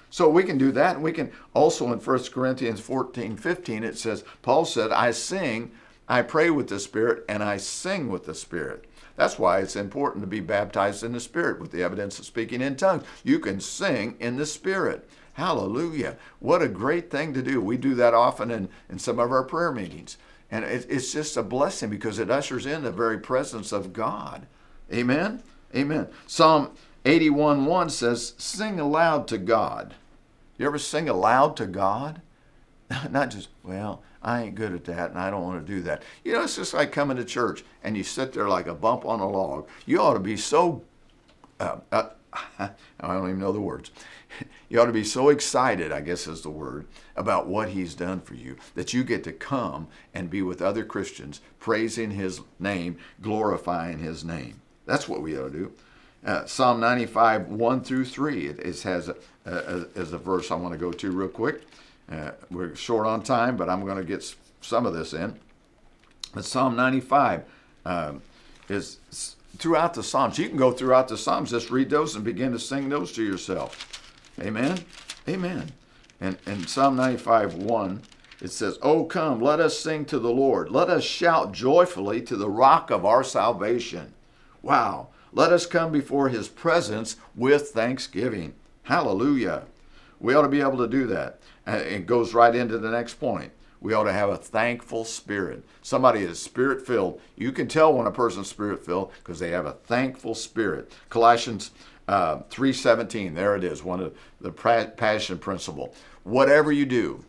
So 0.09 0.29
we 0.29 0.43
can 0.43 0.57
do 0.57 0.71
that. 0.71 0.95
And 0.95 1.03
we 1.03 1.11
can 1.11 1.31
also 1.53 1.91
in 1.91 1.99
1 1.99 2.23
Corinthians 2.25 2.79
14, 2.79 3.37
15, 3.37 3.83
it 3.83 3.97
says, 3.97 4.23
Paul 4.41 4.65
said, 4.65 4.91
I 4.91 5.11
sing 5.11 5.71
I 6.07 6.21
pray 6.21 6.49
with 6.49 6.67
the 6.67 6.79
Spirit, 6.79 7.25
and 7.27 7.43
I 7.43 7.57
sing 7.57 8.09
with 8.09 8.25
the 8.25 8.35
Spirit. 8.35 8.85
That's 9.15 9.39
why 9.39 9.59
it's 9.59 9.75
important 9.75 10.23
to 10.23 10.27
be 10.27 10.39
baptized 10.39 11.03
in 11.03 11.13
the 11.13 11.19
Spirit 11.19 11.59
with 11.59 11.71
the 11.71 11.81
evidence 11.81 12.19
of 12.19 12.25
speaking 12.25 12.61
in 12.61 12.75
tongues. 12.75 13.03
You 13.23 13.39
can 13.39 13.59
sing 13.59 14.15
in 14.19 14.35
the 14.35 14.45
Spirit. 14.45 15.09
Hallelujah. 15.33 16.17
What 16.39 16.61
a 16.61 16.67
great 16.67 17.09
thing 17.09 17.33
to 17.33 17.41
do. 17.41 17.59
We 17.59 17.77
do 17.77 17.95
that 17.95 18.13
often 18.13 18.51
in, 18.51 18.69
in 18.89 18.99
some 18.99 19.19
of 19.19 19.31
our 19.31 19.43
prayer 19.43 19.71
meetings. 19.71 20.17
And 20.51 20.63
it, 20.63 20.85
it's 20.89 21.11
just 21.11 21.37
a 21.37 21.43
blessing 21.43 21.89
because 21.89 22.19
it 22.19 22.29
ushers 22.29 22.65
in 22.65 22.83
the 22.83 22.91
very 22.91 23.17
presence 23.17 23.71
of 23.71 23.93
God. 23.93 24.45
Amen? 24.93 25.41
Amen. 25.75 26.07
Psalm 26.25 26.71
81 27.03 27.65
1 27.65 27.89
says, 27.89 28.33
Sing 28.37 28.79
aloud 28.79 29.27
to 29.27 29.37
God. 29.37 29.93
You 30.57 30.65
ever 30.65 30.79
sing 30.79 31.09
aloud 31.09 31.57
to 31.57 31.67
God? 31.67 32.21
Not 33.09 33.31
just, 33.31 33.49
well, 33.63 34.01
I 34.21 34.43
ain't 34.43 34.55
good 34.55 34.73
at 34.73 34.85
that 34.85 35.11
and 35.11 35.19
I 35.19 35.29
don't 35.29 35.43
want 35.43 35.65
to 35.65 35.73
do 35.73 35.81
that. 35.81 36.03
You 36.23 36.33
know, 36.33 36.43
it's 36.43 36.55
just 36.55 36.73
like 36.73 36.91
coming 36.91 37.17
to 37.17 37.25
church 37.25 37.63
and 37.83 37.97
you 37.97 38.03
sit 38.03 38.33
there 38.33 38.47
like 38.47 38.67
a 38.67 38.73
bump 38.73 39.05
on 39.05 39.19
a 39.19 39.29
log. 39.29 39.67
You 39.85 40.01
ought 40.01 40.13
to 40.13 40.19
be 40.19 40.37
so, 40.37 40.81
uh, 41.59 41.77
uh, 41.91 42.09
I 42.59 42.69
don't 42.99 43.27
even 43.27 43.39
know 43.39 43.51
the 43.51 43.61
words. 43.61 43.91
You 44.67 44.81
ought 44.81 44.87
to 44.87 44.91
be 44.91 45.05
so 45.05 45.29
excited, 45.29 45.93
I 45.93 46.01
guess 46.01 46.27
is 46.27 46.41
the 46.41 46.49
word, 46.49 46.87
about 47.15 47.47
what 47.47 47.69
he's 47.69 47.93
done 47.93 48.19
for 48.19 48.33
you 48.33 48.57
that 48.73 48.93
you 48.93 49.03
get 49.03 49.23
to 49.23 49.31
come 49.31 49.87
and 50.13 50.29
be 50.29 50.41
with 50.41 50.61
other 50.61 50.83
Christians, 50.83 51.39
praising 51.59 52.11
his 52.11 52.41
name, 52.59 52.97
glorifying 53.21 53.99
his 53.99 54.25
name. 54.25 54.59
That's 54.85 55.07
what 55.07 55.21
we 55.21 55.37
ought 55.37 55.51
to 55.51 55.57
do. 55.57 55.71
Uh, 56.25 56.45
Psalm 56.45 56.79
95, 56.79 57.49
1 57.49 57.83
through 57.83 58.05
3, 58.05 58.47
it, 58.47 58.81
has 58.81 59.09
a, 59.09 59.15
a, 59.45 59.85
a, 59.95 60.01
a 60.01 60.17
verse 60.17 60.49
I 60.49 60.55
want 60.55 60.73
to 60.73 60.79
go 60.79 60.91
to 60.91 61.11
real 61.11 61.27
quick. 61.27 61.61
Uh, 62.11 62.31
we're 62.49 62.75
short 62.75 63.05
on 63.05 63.21
time, 63.21 63.57
but 63.57 63.69
I'm 63.69 63.85
going 63.85 63.97
to 63.97 64.03
get 64.03 64.35
some 64.61 64.85
of 64.85 64.93
this 64.93 65.13
in. 65.13 65.39
But 66.33 66.45
Psalm 66.45 66.75
95 66.75 67.43
um, 67.85 68.21
is 68.69 68.97
throughout 69.57 69.93
the 69.93 70.03
Psalms. 70.03 70.37
You 70.37 70.49
can 70.49 70.57
go 70.57 70.71
throughout 70.71 71.07
the 71.07 71.17
Psalms, 71.17 71.51
just 71.51 71.69
read 71.69 71.89
those 71.89 72.15
and 72.15 72.23
begin 72.23 72.51
to 72.51 72.59
sing 72.59 72.89
those 72.89 73.11
to 73.13 73.23
yourself. 73.23 74.01
Amen? 74.39 74.79
Amen. 75.29 75.71
And 76.19 76.37
in 76.45 76.67
Psalm 76.67 76.95
95 76.95 77.55
1, 77.55 78.01
it 78.41 78.51
says, 78.51 78.77
Oh, 78.81 79.05
come, 79.05 79.41
let 79.41 79.59
us 79.59 79.79
sing 79.79 80.05
to 80.05 80.19
the 80.19 80.31
Lord. 80.31 80.69
Let 80.69 80.89
us 80.89 81.03
shout 81.03 81.51
joyfully 81.51 82.21
to 82.23 82.35
the 82.35 82.49
rock 82.49 82.91
of 82.91 83.05
our 83.05 83.23
salvation. 83.23 84.13
Wow. 84.65 85.09
Let 85.31 85.53
us 85.53 85.67
come 85.67 85.91
before 85.91 86.29
his 86.29 86.49
presence 86.49 87.17
with 87.35 87.69
thanksgiving. 87.69 88.55
Hallelujah. 88.81 89.65
We 90.19 90.33
ought 90.33 90.41
to 90.41 90.47
be 90.47 90.61
able 90.61 90.79
to 90.79 90.87
do 90.87 91.05
that. 91.05 91.39
It 91.67 92.07
goes 92.07 92.33
right 92.33 92.55
into 92.55 92.79
the 92.79 92.89
next 92.89 93.19
point. 93.19 93.51
We 93.79 93.93
ought 93.93 94.05
to 94.05 94.11
have 94.11 94.29
a 94.29 94.37
thankful 94.37 95.05
spirit. 95.05 95.63
Somebody 95.83 96.21
is 96.21 96.41
spirit 96.41 96.83
filled. 96.83 97.21
You 97.35 97.51
can 97.51 97.67
tell 97.67 97.93
when 97.93 98.07
a 98.07 98.11
person's 98.11 98.49
spirit 98.49 98.83
filled 98.83 99.11
because 99.19 99.37
they 99.37 99.51
have 99.51 99.67
a 99.67 99.73
thankful 99.73 100.33
spirit. 100.33 100.91
Colossians 101.09 101.69
uh, 102.07 102.37
3:17. 102.49 103.35
There 103.35 103.55
it 103.55 103.63
is. 103.63 103.83
One 103.83 103.99
of 103.99 104.17
the 104.41 104.51
passion 104.51 105.37
principle. 105.37 105.93
Whatever 106.23 106.71
you 106.71 106.87
do, 106.87 107.23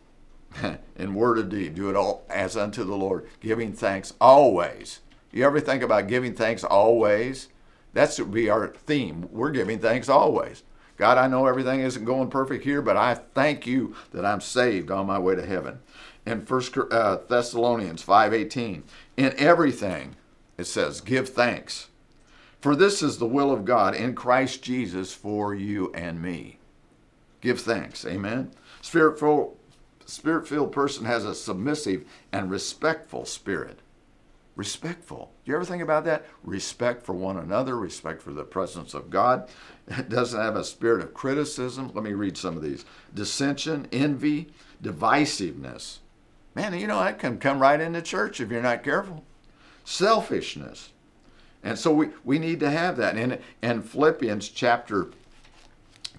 in 0.96 1.14
word 1.14 1.38
or 1.38 1.42
deed, 1.42 1.74
do 1.74 1.90
it 1.90 1.96
all 1.96 2.24
as 2.30 2.56
unto 2.56 2.82
the 2.82 2.96
Lord, 2.96 3.28
giving 3.40 3.74
thanks 3.74 4.14
always. 4.22 5.00
You 5.32 5.44
ever 5.44 5.60
think 5.60 5.82
about 5.82 6.08
giving 6.08 6.34
thanks 6.34 6.64
always? 6.64 7.48
That 7.92 8.12
should 8.12 8.32
be 8.32 8.50
our 8.50 8.68
theme. 8.68 9.28
We're 9.32 9.50
giving 9.50 9.78
thanks 9.78 10.08
always. 10.08 10.62
God, 10.96 11.18
I 11.18 11.28
know 11.28 11.46
everything 11.46 11.80
isn't 11.80 12.04
going 12.04 12.30
perfect 12.30 12.64
here, 12.64 12.80
but 12.80 12.96
I 12.96 13.14
thank 13.14 13.66
you 13.66 13.94
that 14.12 14.24
I'm 14.24 14.40
saved 14.40 14.90
on 14.90 15.06
my 15.06 15.18
way 15.18 15.34
to 15.34 15.44
heaven. 15.44 15.80
In 16.24 16.44
First 16.44 16.76
uh, 16.76 17.18
Thessalonians 17.28 18.02
5:18, 18.04 18.82
in 19.16 19.34
everything 19.38 20.16
it 20.58 20.64
says, 20.64 21.00
give 21.00 21.28
thanks, 21.28 21.88
for 22.60 22.74
this 22.74 23.02
is 23.02 23.18
the 23.18 23.26
will 23.26 23.52
of 23.52 23.64
God 23.64 23.94
in 23.94 24.14
Christ 24.14 24.62
Jesus 24.62 25.12
for 25.12 25.54
you 25.54 25.92
and 25.92 26.20
me. 26.20 26.58
Give 27.40 27.60
thanks. 27.60 28.04
Amen. 28.06 28.50
Spirit-filled, 28.80 29.56
spirit-filled 30.06 30.72
person 30.72 31.04
has 31.04 31.24
a 31.24 31.34
submissive 31.34 32.04
and 32.32 32.50
respectful 32.50 33.24
spirit 33.26 33.80
respectful. 34.56 35.32
Do 35.44 35.50
you 35.50 35.56
ever 35.56 35.64
think 35.64 35.82
about 35.82 36.04
that? 36.06 36.24
Respect 36.42 37.04
for 37.04 37.12
one 37.12 37.36
another, 37.36 37.76
respect 37.76 38.22
for 38.22 38.32
the 38.32 38.42
presence 38.42 38.94
of 38.94 39.10
God. 39.10 39.48
It 39.86 40.08
doesn't 40.08 40.40
have 40.40 40.56
a 40.56 40.64
spirit 40.64 41.02
of 41.02 41.14
criticism. 41.14 41.92
Let 41.94 42.02
me 42.02 42.12
read 42.12 42.36
some 42.36 42.56
of 42.56 42.62
these 42.62 42.84
dissension, 43.14 43.86
envy, 43.92 44.48
divisiveness. 44.82 45.98
Man, 46.56 46.74
you 46.74 46.86
know, 46.86 46.98
that 46.98 47.18
can 47.18 47.38
come 47.38 47.60
right 47.60 47.80
into 47.80 48.02
church 48.02 48.40
if 48.40 48.50
you're 48.50 48.62
not 48.62 48.82
careful. 48.82 49.22
Selfishness. 49.84 50.90
And 51.62 51.78
so 51.78 51.92
we, 51.92 52.08
we 52.24 52.38
need 52.38 52.60
to 52.60 52.70
have 52.70 52.96
that. 52.96 53.16
And 53.16 53.38
in 53.62 53.82
Philippians 53.82 54.48
chapter 54.48 55.08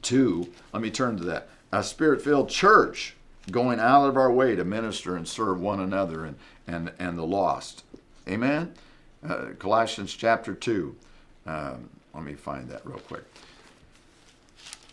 2, 0.04 0.48
let 0.74 0.82
me 0.84 0.92
turn 0.92 1.18
to 1.18 1.24
that. 1.26 1.50
A 1.72 1.84
spirit 1.84 2.22
filled 2.22 2.50
church 2.50 3.16
going 3.50 3.80
out 3.80 4.08
of 4.08 4.18
our 4.18 4.32
way 4.32 4.56
to 4.56 4.64
minister 4.64 5.16
and 5.16 5.28
serve 5.28 5.60
one 5.60 5.80
another 5.80 6.26
and, 6.26 6.38
and, 6.68 6.92
and 7.00 7.18
the 7.18 7.26
lost. 7.26 7.84
Amen? 8.28 8.74
Uh, 9.28 9.50
Colossians 9.58 10.14
chapter 10.14 10.54
2. 10.54 10.96
Um, 11.46 11.90
let 12.14 12.24
me 12.24 12.34
find 12.34 12.70
that 12.70 12.86
real 12.86 13.00
quick. 13.00 13.24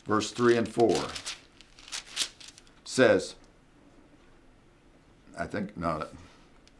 Verse 0.06 0.30
3 0.30 0.58
and 0.58 0.68
4 0.68 0.94
says, 2.84 3.34
I 5.38 5.46
think, 5.46 5.76
no, 5.76 6.06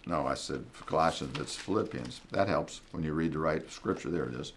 no, 0.07 0.27
I 0.27 0.35
said 0.35 0.65
Colossians, 0.87 1.39
it's 1.41 1.57
Philippians. 1.57 2.21
That 2.31 2.49
helps 2.49 2.83
when 2.93 3.03
you 3.03 3.15
read 3.15 3.33
the 3.33 3.39
right 3.39 3.69
scripture. 3.71 4.11
There 4.11 4.27
it 4.27 4.35
is. 4.35 4.53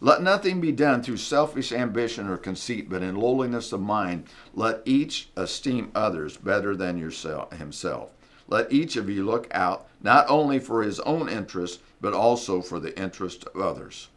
Let 0.00 0.22
nothing 0.22 0.60
be 0.60 0.70
done 0.70 1.02
through 1.02 1.16
selfish 1.16 1.72
ambition 1.72 2.28
or 2.28 2.36
conceit, 2.36 2.88
but 2.88 3.02
in 3.02 3.16
lowliness 3.16 3.72
of 3.72 3.80
mind, 3.80 4.28
let 4.54 4.82
each 4.84 5.28
esteem 5.36 5.90
others 5.92 6.36
better 6.36 6.76
than 6.76 6.98
yourself, 6.98 7.52
himself. 7.52 8.12
Let 8.48 8.72
each 8.72 8.96
of 8.96 9.08
you 9.10 9.24
look 9.24 9.46
out 9.52 9.86
not 10.00 10.26
only 10.28 10.58
for 10.58 10.82
his 10.82 11.00
own 11.00 11.28
interest, 11.28 11.80
but 12.00 12.14
also 12.14 12.62
for 12.62 12.80
the 12.80 12.98
interest 12.98 13.44
of 13.44 13.60
others. 13.60 14.08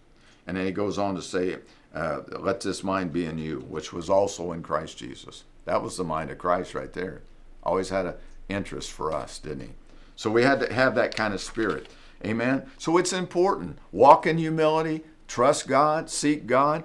And 0.47 0.57
then 0.57 0.65
he 0.65 0.71
goes 0.71 0.97
on 0.97 1.15
to 1.15 1.21
say, 1.21 1.57
uh, 1.93 2.21
Let 2.39 2.61
this 2.61 2.83
mind 2.83 3.13
be 3.13 3.25
in 3.25 3.37
you, 3.37 3.59
which 3.69 3.93
was 3.93 4.09
also 4.09 4.51
in 4.53 4.63
Christ 4.63 4.97
Jesus. 4.97 5.43
That 5.65 5.83
was 5.83 5.97
the 5.97 6.03
mind 6.03 6.31
of 6.31 6.37
Christ 6.37 6.73
right 6.73 6.91
there. 6.91 7.21
Always 7.63 7.89
had 7.89 8.05
an 8.05 8.15
interest 8.49 8.91
for 8.91 9.13
us, 9.13 9.37
didn't 9.37 9.61
he? 9.61 9.69
So 10.15 10.31
we 10.31 10.43
had 10.43 10.59
to 10.61 10.73
have 10.73 10.95
that 10.95 11.15
kind 11.15 11.33
of 11.33 11.41
spirit. 11.41 11.87
Amen. 12.25 12.63
So 12.77 12.97
it's 12.97 13.13
important. 13.13 13.79
Walk 13.91 14.25
in 14.25 14.37
humility, 14.37 15.03
trust 15.27 15.67
God, 15.67 16.09
seek 16.09 16.45
God, 16.45 16.83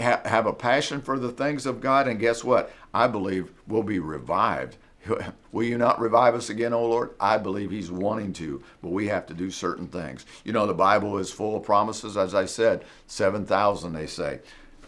ha- 0.00 0.20
have 0.24 0.46
a 0.46 0.52
passion 0.52 1.00
for 1.00 1.18
the 1.18 1.30
things 1.30 1.66
of 1.66 1.80
God, 1.80 2.06
and 2.06 2.20
guess 2.20 2.44
what? 2.44 2.72
I 2.92 3.06
believe 3.06 3.50
we'll 3.66 3.82
be 3.82 3.98
revived 3.98 4.76
Will 5.52 5.64
you 5.64 5.78
not 5.78 6.00
revive 6.00 6.34
us 6.34 6.50
again, 6.50 6.72
O 6.72 6.86
Lord? 6.86 7.10
I 7.20 7.38
believe 7.38 7.70
He's 7.70 7.90
wanting 7.90 8.32
to, 8.34 8.62
but 8.82 8.92
we 8.92 9.08
have 9.08 9.26
to 9.26 9.34
do 9.34 9.50
certain 9.50 9.88
things. 9.88 10.26
You 10.44 10.52
know, 10.52 10.66
the 10.66 10.74
Bible 10.74 11.18
is 11.18 11.30
full 11.30 11.56
of 11.56 11.62
promises, 11.62 12.16
as 12.16 12.34
I 12.34 12.46
said, 12.46 12.84
7,000 13.06 13.92
they 13.92 14.06
say, 14.06 14.40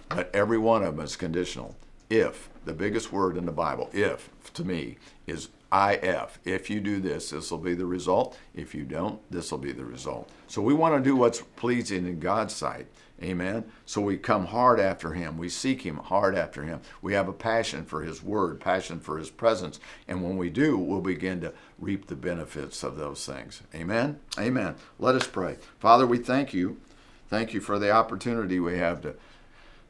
but 0.09 0.35
every 0.35 0.59
one 0.59 0.83
of 0.83 0.96
them 0.96 1.04
is 1.04 1.16
conditional. 1.16 1.76
If, 2.11 2.48
the 2.64 2.72
biggest 2.72 3.12
word 3.12 3.37
in 3.37 3.46
the 3.46 3.52
Bible, 3.52 3.90
if 3.92 4.31
to 4.54 4.64
me, 4.64 4.96
is 5.26 5.48
if. 5.72 6.38
If 6.44 6.70
you 6.70 6.81
do 6.81 7.00
this, 7.00 7.31
this 7.31 7.50
will 7.50 7.59
be 7.59 7.74
the 7.74 7.87
result. 7.87 8.38
If 8.54 8.74
you 8.74 8.85
don't, 8.85 9.20
this 9.31 9.50
will 9.50 9.59
be 9.59 9.72
the 9.72 9.85
result. 9.85 10.31
So 10.46 10.62
we 10.62 10.74
want 10.74 10.96
to 10.96 11.09
do 11.09 11.16
what's 11.16 11.42
pleasing 11.57 12.07
in 12.07 12.20
God's 12.20 12.54
sight. 12.54 12.87
Amen. 13.22 13.64
So 13.85 14.00
we 14.00 14.16
come 14.16 14.46
hard 14.46 14.78
after 14.78 15.12
him. 15.12 15.38
We 15.38 15.48
seek 15.48 15.83
him 15.83 15.96
hard 15.96 16.37
after 16.37 16.62
him. 16.62 16.81
We 17.02 17.14
have 17.14 17.26
a 17.26 17.33
passion 17.33 17.85
for 17.85 18.02
his 18.02 18.22
word, 18.22 18.61
passion 18.61 19.00
for 19.00 19.18
his 19.18 19.28
presence. 19.28 19.81
And 20.07 20.22
when 20.22 20.37
we 20.37 20.50
do, 20.50 20.78
we'll 20.78 21.00
begin 21.00 21.40
to 21.40 21.52
reap 21.81 22.07
the 22.07 22.14
benefits 22.14 22.85
of 22.85 22.96
those 22.96 23.26
things. 23.26 23.62
Amen. 23.74 24.20
Amen. 24.38 24.76
Let 25.00 25.16
us 25.16 25.26
pray. 25.26 25.57
Father, 25.81 26.07
we 26.07 26.18
thank 26.18 26.54
you. 26.54 26.81
Thank 27.28 27.52
you 27.52 27.61
for 27.61 27.78
the 27.78 27.90
opportunity 27.90 28.61
we 28.61 28.78
have 28.78 29.02
to, 29.02 29.14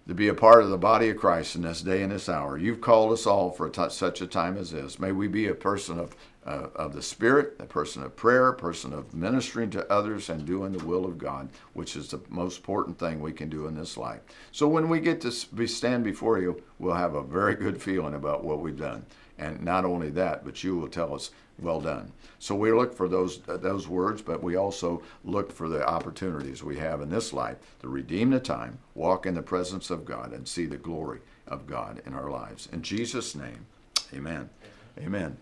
to 0.09 0.15
be 0.15 0.29
a 0.29 0.35
part 0.35 0.63
of 0.63 0.71
the 0.71 0.79
body 0.79 1.11
of 1.11 1.19
Christ 1.19 1.55
in 1.55 1.63
this 1.63 1.83
day 1.83 2.03
and 2.03 2.11
this 2.11 2.29
hour. 2.29 2.59
You've 2.59 2.81
called 2.81 3.13
us 3.13 3.27
all 3.27 3.51
for 3.51 3.71
such 3.91 4.23
a 4.23 4.27
time 4.27 4.57
as 4.57 4.71
this. 4.71 4.99
May 4.99 5.13
we 5.13 5.29
be 5.29 5.47
a 5.47 5.55
person 5.55 5.99
of 6.01 6.17
uh, 6.49 6.71
of 6.77 6.95
the 6.95 7.03
Spirit, 7.03 7.55
a 7.59 7.67
person 7.67 8.03
of 8.03 8.17
prayer, 8.17 8.49
a 8.49 8.55
person 8.55 8.95
of 8.95 9.13
ministering 9.13 9.69
to 9.69 9.93
others 9.93 10.31
and 10.31 10.47
doing 10.47 10.73
the 10.73 10.85
will 10.87 11.05
of 11.05 11.19
God, 11.19 11.51
which 11.75 11.95
is 11.95 12.09
the 12.09 12.21
most 12.31 12.57
important 12.57 12.99
thing 12.99 13.21
we 13.21 13.33
can 13.33 13.51
do 13.51 13.67
in 13.67 13.75
this 13.75 13.99
life. 13.99 14.21
So 14.51 14.67
when 14.67 14.89
we 14.89 14.99
get 14.99 15.21
to 15.21 15.47
be, 15.55 15.67
stand 15.67 16.05
before 16.05 16.39
you, 16.39 16.63
we'll 16.79 16.95
have 16.95 17.15
a 17.15 17.23
very 17.23 17.55
good 17.55 17.83
feeling 17.83 18.15
about 18.15 18.45
what 18.45 18.61
we've 18.61 18.79
done. 18.79 19.05
And 19.37 19.63
not 19.63 19.85
only 19.85 20.09
that, 20.11 20.43
but 20.43 20.65
you 20.65 20.79
will 20.79 20.89
tell 20.89 21.15
us, 21.15 21.33
well 21.59 21.81
done. 21.81 22.13
So 22.39 22.55
we 22.55 22.73
look 22.73 22.95
for 22.95 23.09
those, 23.09 23.41
uh, 23.49 23.57
those 23.57 23.89
words, 23.89 24.23
but 24.23 24.43
we 24.43 24.57
also 24.57 25.03
look 25.25 25.53
for 25.53 25.69
the 25.69 25.87
opportunities 25.87 26.63
we 26.63 26.79
have 26.79 27.01
in 27.01 27.11
this 27.11 27.33
life 27.33 27.57
to 27.81 27.89
redeem 27.89 28.31
the 28.31 28.41
time, 28.41 28.79
walk 28.95 29.27
in 29.27 29.35
the 29.35 29.43
presence 29.43 29.91
of 29.91 30.05
God, 30.05 30.33
and 30.33 30.47
see 30.47 30.67
the 30.67 30.77
glory 30.77 31.21
of 31.47 31.67
God 31.67 32.03
in 32.07 32.15
our 32.15 32.31
lives. 32.31 32.69
In 32.73 32.83
Jesus' 32.83 33.35
name, 33.35 33.67
amen. 34.15 34.51
Amen. 34.99 35.37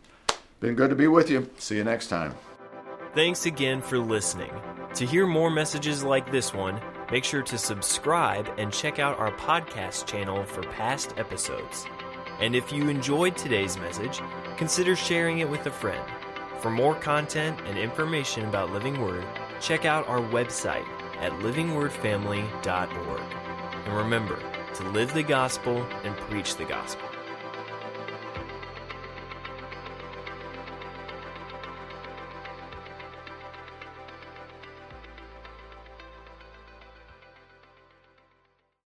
Been 0.60 0.74
good 0.74 0.90
to 0.90 0.96
be 0.96 1.06
with 1.06 1.30
you. 1.30 1.50
See 1.58 1.76
you 1.76 1.84
next 1.84 2.08
time. 2.08 2.34
Thanks 3.14 3.46
again 3.46 3.80
for 3.80 3.98
listening. 3.98 4.52
To 4.94 5.06
hear 5.06 5.26
more 5.26 5.50
messages 5.50 6.04
like 6.04 6.30
this 6.30 6.52
one, 6.52 6.80
make 7.10 7.24
sure 7.24 7.42
to 7.42 7.58
subscribe 7.58 8.50
and 8.58 8.72
check 8.72 8.98
out 8.98 9.18
our 9.18 9.32
podcast 9.32 10.06
channel 10.06 10.44
for 10.44 10.62
past 10.62 11.14
episodes. 11.16 11.86
And 12.40 12.54
if 12.54 12.72
you 12.72 12.88
enjoyed 12.88 13.36
today's 13.36 13.78
message, 13.78 14.20
consider 14.56 14.94
sharing 14.94 15.38
it 15.38 15.48
with 15.48 15.66
a 15.66 15.70
friend. 15.70 16.04
For 16.60 16.70
more 16.70 16.94
content 16.94 17.58
and 17.66 17.78
information 17.78 18.44
about 18.46 18.72
Living 18.72 19.00
Word, 19.00 19.24
check 19.60 19.84
out 19.84 20.08
our 20.08 20.20
website 20.20 20.86
at 21.20 21.32
livingwordfamily.org. 21.32 23.22
And 23.84 23.96
remember 23.96 24.38
to 24.74 24.88
live 24.90 25.14
the 25.14 25.22
gospel 25.22 25.86
and 26.04 26.16
preach 26.16 26.56
the 26.56 26.64
gospel. 26.64 27.08